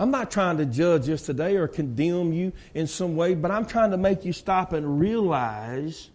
I'm 0.00 0.10
not 0.10 0.30
trying 0.30 0.56
to 0.56 0.64
judge 0.64 1.06
us 1.10 1.20
today 1.20 1.56
or 1.56 1.68
condemn 1.68 2.32
you 2.32 2.54
in 2.72 2.86
some 2.86 3.14
way, 3.14 3.34
but 3.34 3.50
I'm 3.50 3.66
trying 3.66 3.90
to 3.90 3.98
make 3.98 4.24
you 4.24 4.32
stop 4.32 4.72
and 4.72 4.98
realize 4.98 6.08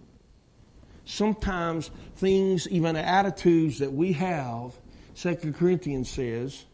sometimes 1.06 1.92
things, 2.16 2.68
even 2.70 2.96
attitudes 2.96 3.80
that 3.80 3.94
we 3.94 4.14
have, 4.14 4.74
Second 5.14 5.56
Corinthians 5.58 6.10
says, 6.10 6.66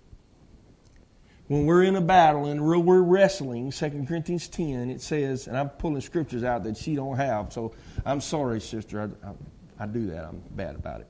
when 1.49 1.65
we're 1.65 1.83
in 1.83 1.95
a 1.95 2.01
battle 2.01 2.45
and 2.45 2.61
we're 2.61 3.01
wrestling, 3.01 3.71
2 3.71 4.05
Corinthians 4.07 4.47
10, 4.47 4.91
it 4.91 5.01
says, 5.01 5.47
and 5.47 5.57
I'm 5.57 5.69
pulling 5.69 5.99
scriptures 5.99 6.43
out 6.43 6.63
that 6.65 6.77
she 6.77 6.93
don't 6.93 7.17
have, 7.17 7.51
so 7.51 7.73
I'm 8.05 8.21
sorry, 8.21 8.61
sister, 8.61 9.01
I, 9.01 9.05
I, 9.27 9.33
I 9.79 9.87
do 9.87 10.05
that. 10.11 10.25
I'm 10.25 10.43
bad 10.51 10.75
about 10.75 11.01
it. 11.01 11.07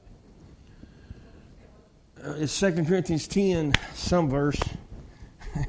Uh, 2.25 2.35
it's 2.37 2.57
2 2.57 2.85
Corinthians 2.85 3.27
10, 3.27 3.73
some 3.93 4.29
verse. 4.29 4.57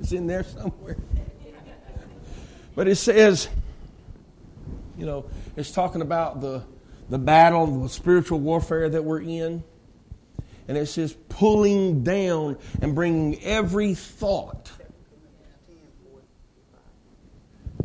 it's 0.00 0.10
in 0.10 0.26
there 0.26 0.42
somewhere. 0.42 0.96
But 2.74 2.88
it 2.88 2.96
says, 2.96 3.48
you 4.98 5.06
know, 5.06 5.26
it's 5.54 5.70
talking 5.70 6.02
about 6.02 6.40
the, 6.40 6.64
the 7.08 7.18
battle, 7.18 7.82
the 7.82 7.88
spiritual 7.88 8.40
warfare 8.40 8.88
that 8.88 9.04
we're 9.04 9.20
in. 9.20 9.62
And 10.68 10.76
it 10.76 10.86
says 10.86 11.16
pulling 11.28 12.02
down 12.02 12.58
and 12.82 12.94
bringing 12.94 13.42
every 13.42 13.94
thought. 13.94 14.70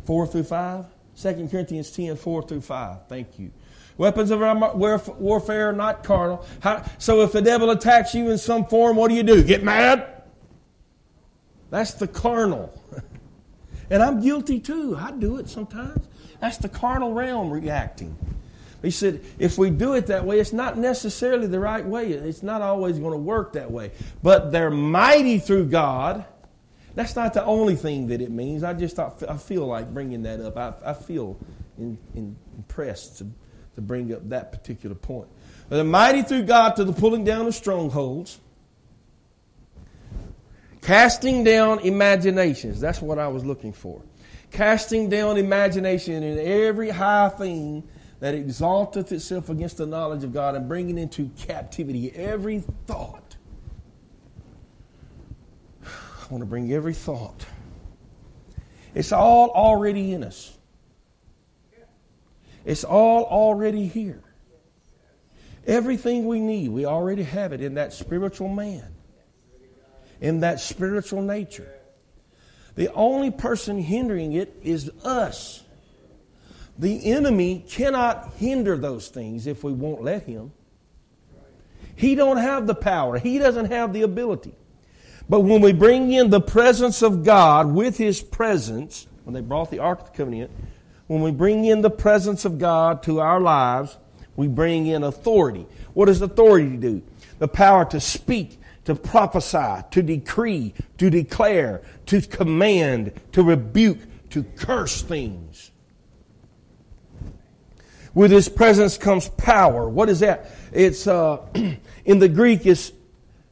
4 0.05 0.27
through 0.27 0.43
5? 0.43 0.85
2 1.21 1.47
Corinthians 1.49 1.91
10, 1.91 2.15
4 2.15 2.43
through 2.43 2.61
5. 2.61 3.07
Thank 3.07 3.37
you. 3.37 3.51
Weapons 3.97 4.31
of 4.31 4.39
warfare 4.39 5.73
not 5.73 6.03
carnal. 6.03 6.45
How, 6.61 6.83
so 6.97 7.21
if 7.21 7.33
the 7.33 7.41
devil 7.41 7.69
attacks 7.69 8.15
you 8.15 8.31
in 8.31 8.37
some 8.37 8.65
form, 8.65 8.97
what 8.97 9.09
do 9.09 9.15
you 9.15 9.23
do? 9.23 9.43
Get 9.43 9.63
mad? 9.63 10.23
That's 11.69 11.93
the 11.93 12.07
carnal. 12.07 12.73
And 13.91 14.01
I'm 14.01 14.21
guilty 14.21 14.61
too. 14.61 14.95
I 14.97 15.11
do 15.11 15.37
it 15.37 15.49
sometimes. 15.49 16.07
That's 16.39 16.55
the 16.55 16.69
carnal 16.69 17.13
realm 17.13 17.51
reacting. 17.51 18.15
He 18.81 18.91
said, 18.91 19.23
if 19.37 19.57
we 19.57 19.69
do 19.69 19.93
it 19.93 20.07
that 20.07 20.25
way, 20.25 20.39
it's 20.39 20.53
not 20.53 20.77
necessarily 20.77 21.45
the 21.47 21.59
right 21.59 21.85
way. 21.85 22.11
It's 22.11 22.41
not 22.41 22.61
always 22.61 22.97
going 22.97 23.11
to 23.11 23.19
work 23.19 23.53
that 23.53 23.69
way. 23.69 23.91
But 24.23 24.51
they're 24.51 24.71
mighty 24.71 25.37
through 25.37 25.65
God. 25.65 26.25
That's 26.95 27.15
not 27.15 27.33
the 27.33 27.45
only 27.45 27.75
thing 27.75 28.07
that 28.07 28.21
it 28.21 28.31
means. 28.31 28.63
I 28.63 28.73
just 28.73 28.95
thought, 28.95 29.21
I 29.29 29.37
feel 29.37 29.67
like 29.67 29.93
bringing 29.93 30.23
that 30.23 30.41
up. 30.41 30.57
I, 30.57 30.73
I 30.83 30.93
feel 30.93 31.37
in, 31.77 31.97
in, 32.15 32.35
impressed 32.57 33.19
to, 33.19 33.27
to 33.75 33.81
bring 33.81 34.13
up 34.13 34.27
that 34.29 34.51
particular 34.51 34.95
point. 34.95 35.29
But 35.69 35.75
they're 35.75 35.85
mighty 35.85 36.23
through 36.23 36.43
God 36.43 36.75
to 36.77 36.83
the 36.83 36.91
pulling 36.91 37.23
down 37.23 37.45
of 37.45 37.55
strongholds, 37.55 38.39
casting 40.81 41.43
down 41.43 41.79
imaginations. 41.79 42.81
That's 42.81 43.01
what 43.01 43.19
I 43.19 43.27
was 43.27 43.45
looking 43.45 43.73
for. 43.73 44.01
Casting 44.51 45.07
down 45.07 45.37
imagination 45.37 46.23
in 46.23 46.39
every 46.39 46.89
high 46.89 47.29
thing 47.29 47.87
that 48.21 48.35
exalteth 48.35 49.11
itself 49.11 49.49
against 49.49 49.77
the 49.77 49.85
knowledge 49.85 50.23
of 50.23 50.31
God 50.31 50.55
and 50.55 50.69
bringing 50.69 50.97
into 50.99 51.29
captivity 51.39 52.11
every 52.15 52.59
thought. 52.85 53.35
I 55.83 56.27
want 56.29 56.41
to 56.43 56.45
bring 56.45 56.71
every 56.71 56.93
thought. 56.93 57.45
It's 58.93 59.11
all 59.11 59.49
already 59.49 60.13
in 60.13 60.23
us. 60.23 60.55
It's 62.63 62.83
all 62.83 63.23
already 63.23 63.87
here. 63.87 64.21
Everything 65.65 66.27
we 66.27 66.39
need, 66.39 66.69
we 66.69 66.85
already 66.85 67.23
have 67.23 67.53
it 67.53 67.61
in 67.61 67.73
that 67.75 67.91
spiritual 67.91 68.49
man, 68.49 68.85
in 70.19 70.41
that 70.41 70.59
spiritual 70.59 71.23
nature. 71.23 71.71
The 72.75 72.93
only 72.93 73.31
person 73.31 73.79
hindering 73.79 74.33
it 74.33 74.55
is 74.61 74.91
us. 75.03 75.60
The 76.79 77.11
enemy 77.11 77.65
cannot 77.69 78.33
hinder 78.33 78.77
those 78.77 79.09
things 79.09 79.47
if 79.47 79.63
we 79.63 79.71
won't 79.71 80.03
let 80.03 80.23
him. 80.23 80.51
He 81.95 82.15
don't 82.15 82.37
have 82.37 82.65
the 82.67 82.75
power. 82.75 83.19
He 83.19 83.37
doesn't 83.37 83.71
have 83.71 83.93
the 83.93 84.01
ability. 84.01 84.55
But 85.29 85.41
when 85.41 85.61
we 85.61 85.71
bring 85.73 86.11
in 86.11 86.29
the 86.29 86.41
presence 86.41 87.01
of 87.01 87.23
God 87.23 87.71
with 87.71 87.97
his 87.97 88.21
presence, 88.21 89.07
when 89.23 89.33
they 89.33 89.41
brought 89.41 89.69
the 89.69 89.79
Ark 89.79 90.01
of 90.01 90.11
the 90.11 90.17
Covenant, 90.17 90.51
when 91.07 91.21
we 91.21 91.31
bring 91.31 91.65
in 91.65 91.81
the 91.81 91.89
presence 91.89 92.45
of 92.45 92.57
God 92.57 93.03
to 93.03 93.19
our 93.19 93.39
lives, 93.39 93.97
we 94.35 94.47
bring 94.47 94.87
in 94.87 95.03
authority. 95.03 95.67
What 95.93 96.05
does 96.05 96.21
authority 96.21 96.77
do? 96.77 97.01
The 97.39 97.47
power 97.47 97.85
to 97.85 97.99
speak, 97.99 98.59
to 98.85 98.95
prophesy, 98.95 99.83
to 99.91 100.01
decree, 100.01 100.73
to 100.97 101.09
declare, 101.09 101.81
to 102.07 102.21
command, 102.21 103.13
to 103.33 103.43
rebuke, 103.43 103.99
to 104.31 104.43
curse 104.43 105.01
things. 105.01 105.70
With 108.13 108.31
his 108.31 108.49
presence 108.49 108.97
comes 108.97 109.29
power. 109.29 109.87
What 109.87 110.09
is 110.09 110.19
that? 110.19 110.51
It's 110.71 111.07
uh, 111.07 111.45
in 112.05 112.19
the 112.19 112.27
Greek 112.27 112.65
is 112.65 112.91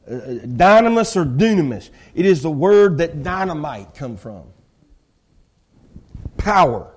uh, 0.06 0.12
dynamis 0.12 1.16
or 1.16 1.24
dunamis. 1.24 1.90
It 2.14 2.26
is 2.26 2.42
the 2.42 2.50
word 2.50 2.98
that 2.98 3.22
dynamite 3.22 3.94
come 3.94 4.16
from. 4.16 4.44
Power. 6.36 6.92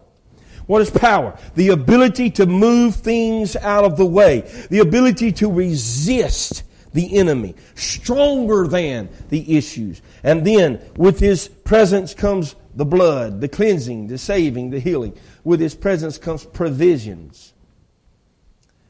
What 0.65 0.81
is 0.81 0.89
power? 0.89 1.37
The 1.55 1.69
ability 1.69 2.31
to 2.31 2.45
move 2.45 2.95
things 2.95 3.55
out 3.55 3.83
of 3.83 3.97
the 3.97 4.05
way. 4.05 4.41
The 4.69 4.79
ability 4.79 5.33
to 5.33 5.51
resist 5.51 6.63
the 6.93 7.17
enemy. 7.17 7.55
Stronger 7.75 8.67
than 8.67 9.09
the 9.29 9.57
issues. 9.57 10.01
And 10.23 10.45
then 10.45 10.81
with 10.95 11.19
his 11.19 11.47
presence 11.47 12.13
comes 12.13 12.55
the 12.75 12.85
blood, 12.85 13.41
the 13.41 13.47
cleansing, 13.47 14.07
the 14.07 14.17
saving, 14.17 14.69
the 14.69 14.79
healing. 14.79 15.17
With 15.43 15.59
his 15.59 15.75
presence 15.75 16.17
comes 16.17 16.45
provisions. 16.45 17.53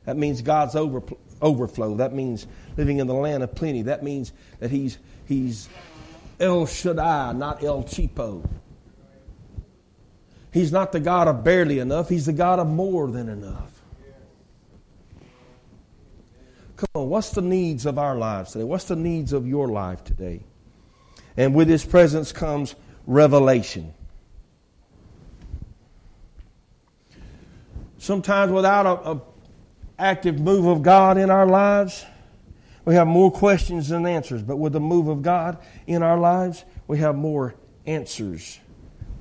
That 0.06 0.18
means 0.18 0.42
God's 0.42 0.76
over, 0.76 1.02
overflow. 1.42 1.96
That 1.96 2.14
means 2.14 2.48
living 2.78 3.00
in 3.00 3.08
the 3.08 3.14
land 3.14 3.44
of 3.44 3.56
plenty. 3.56 3.84
That 3.84 4.04
means 4.04 4.34
that 4.60 4.72
He's, 4.72 4.98
he's 5.26 5.70
El 6.40 6.66
Shaddai, 6.66 7.34
not 7.34 7.64
El 7.64 7.84
Cheapo. 7.84 8.48
He's 10.52 10.72
not 10.72 10.92
the 10.92 11.00
God 11.00 11.28
of 11.28 11.44
barely 11.44 11.80
enough, 11.80 12.10
He's 12.10 12.26
the 12.26 12.34
God 12.34 12.60
of 12.60 12.68
more 12.68 13.10
than 13.10 13.30
enough. 13.30 13.72
Come 16.76 16.90
on, 16.96 17.10
what's 17.10 17.30
the 17.30 17.42
needs 17.42 17.86
of 17.86 17.98
our 17.98 18.18
lives 18.18 18.52
today? 18.52 18.66
What's 18.66 18.86
the 18.86 18.96
needs 18.96 19.32
of 19.32 19.48
your 19.48 19.70
life 19.70 20.04
today? 20.04 20.42
And 21.38 21.56
with 21.56 21.70
His 21.70 21.86
presence 21.86 22.32
comes 22.32 22.76
revelation. 23.08 23.94
Sometimes 28.04 28.52
without 28.52 28.86
a, 28.86 29.12
a 29.12 29.22
active 29.98 30.38
move 30.38 30.66
of 30.66 30.84
God 30.84 31.18
in 31.18 31.30
our 31.30 31.48
lives, 31.48 32.06
we 32.84 32.96
have 32.96 33.08
more 33.08 33.32
questions 33.32 33.88
than 33.88 34.06
answers. 34.06 34.44
But 34.44 34.58
with 34.58 34.74
the 34.74 34.82
move 34.82 35.08
of 35.08 35.22
God 35.22 35.58
in 35.88 36.04
our 36.04 36.18
lives, 36.18 36.66
we 36.86 36.98
have 36.98 37.16
more 37.16 37.56
answers 37.86 38.60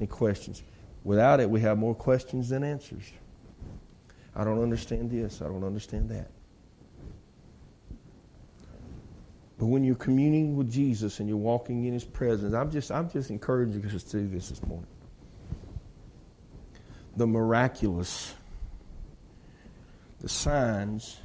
than 0.01 0.09
questions. 0.09 0.65
Without 1.05 1.39
it, 1.39 1.49
we 1.49 1.61
have 1.61 1.79
more 1.79 1.95
questions 1.95 2.49
than 2.49 2.65
answers. 2.65 3.05
I 4.35 4.43
don't 4.43 4.61
understand 4.61 5.13
this. 5.13 5.41
I 5.43 5.45
don't 5.45 5.63
understand 5.63 6.09
that. 6.09 6.29
But 9.59 9.67
when 9.67 9.85
you're 9.85 9.95
communing 9.95 10.57
with 10.57 10.73
Jesus 10.73 11.21
and 11.21 11.29
you're 11.29 11.39
walking 11.39 11.85
in 11.85 11.93
His 11.93 12.05
presence, 12.05 12.53
I'm 12.53 12.73
just, 12.73 12.91
I'm 12.91 13.09
just 13.09 13.31
encouraging 13.31 13.87
us 13.87 14.03
to 14.03 14.23
do 14.23 14.27
this 14.27 14.49
this 14.49 14.61
morning. 14.67 14.89
The 17.17 17.29
miraculous 17.29 18.35
the 20.23 20.29
signs, 20.29 21.19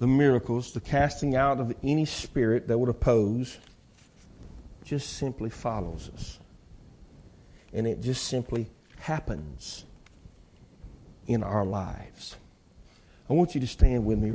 the 0.00 0.06
miracles, 0.08 0.72
the 0.72 0.80
casting 0.80 1.36
out 1.36 1.60
of 1.60 1.72
any 1.84 2.04
spirit 2.04 2.66
that 2.66 2.76
would 2.76 2.88
oppose, 2.88 3.58
just 4.84 5.14
simply 5.14 5.48
follows 5.48 6.10
us. 6.12 6.38
And 7.72 7.86
it 7.86 8.02
just 8.02 8.24
simply 8.24 8.66
happens 8.98 9.84
in 11.26 11.42
our 11.42 11.64
lives. 11.64 12.36
I 13.30 13.32
want 13.32 13.54
you 13.54 13.60
to 13.60 13.66
stand 13.66 14.04
with 14.04 14.18
me 14.18 14.30
right 14.30 14.32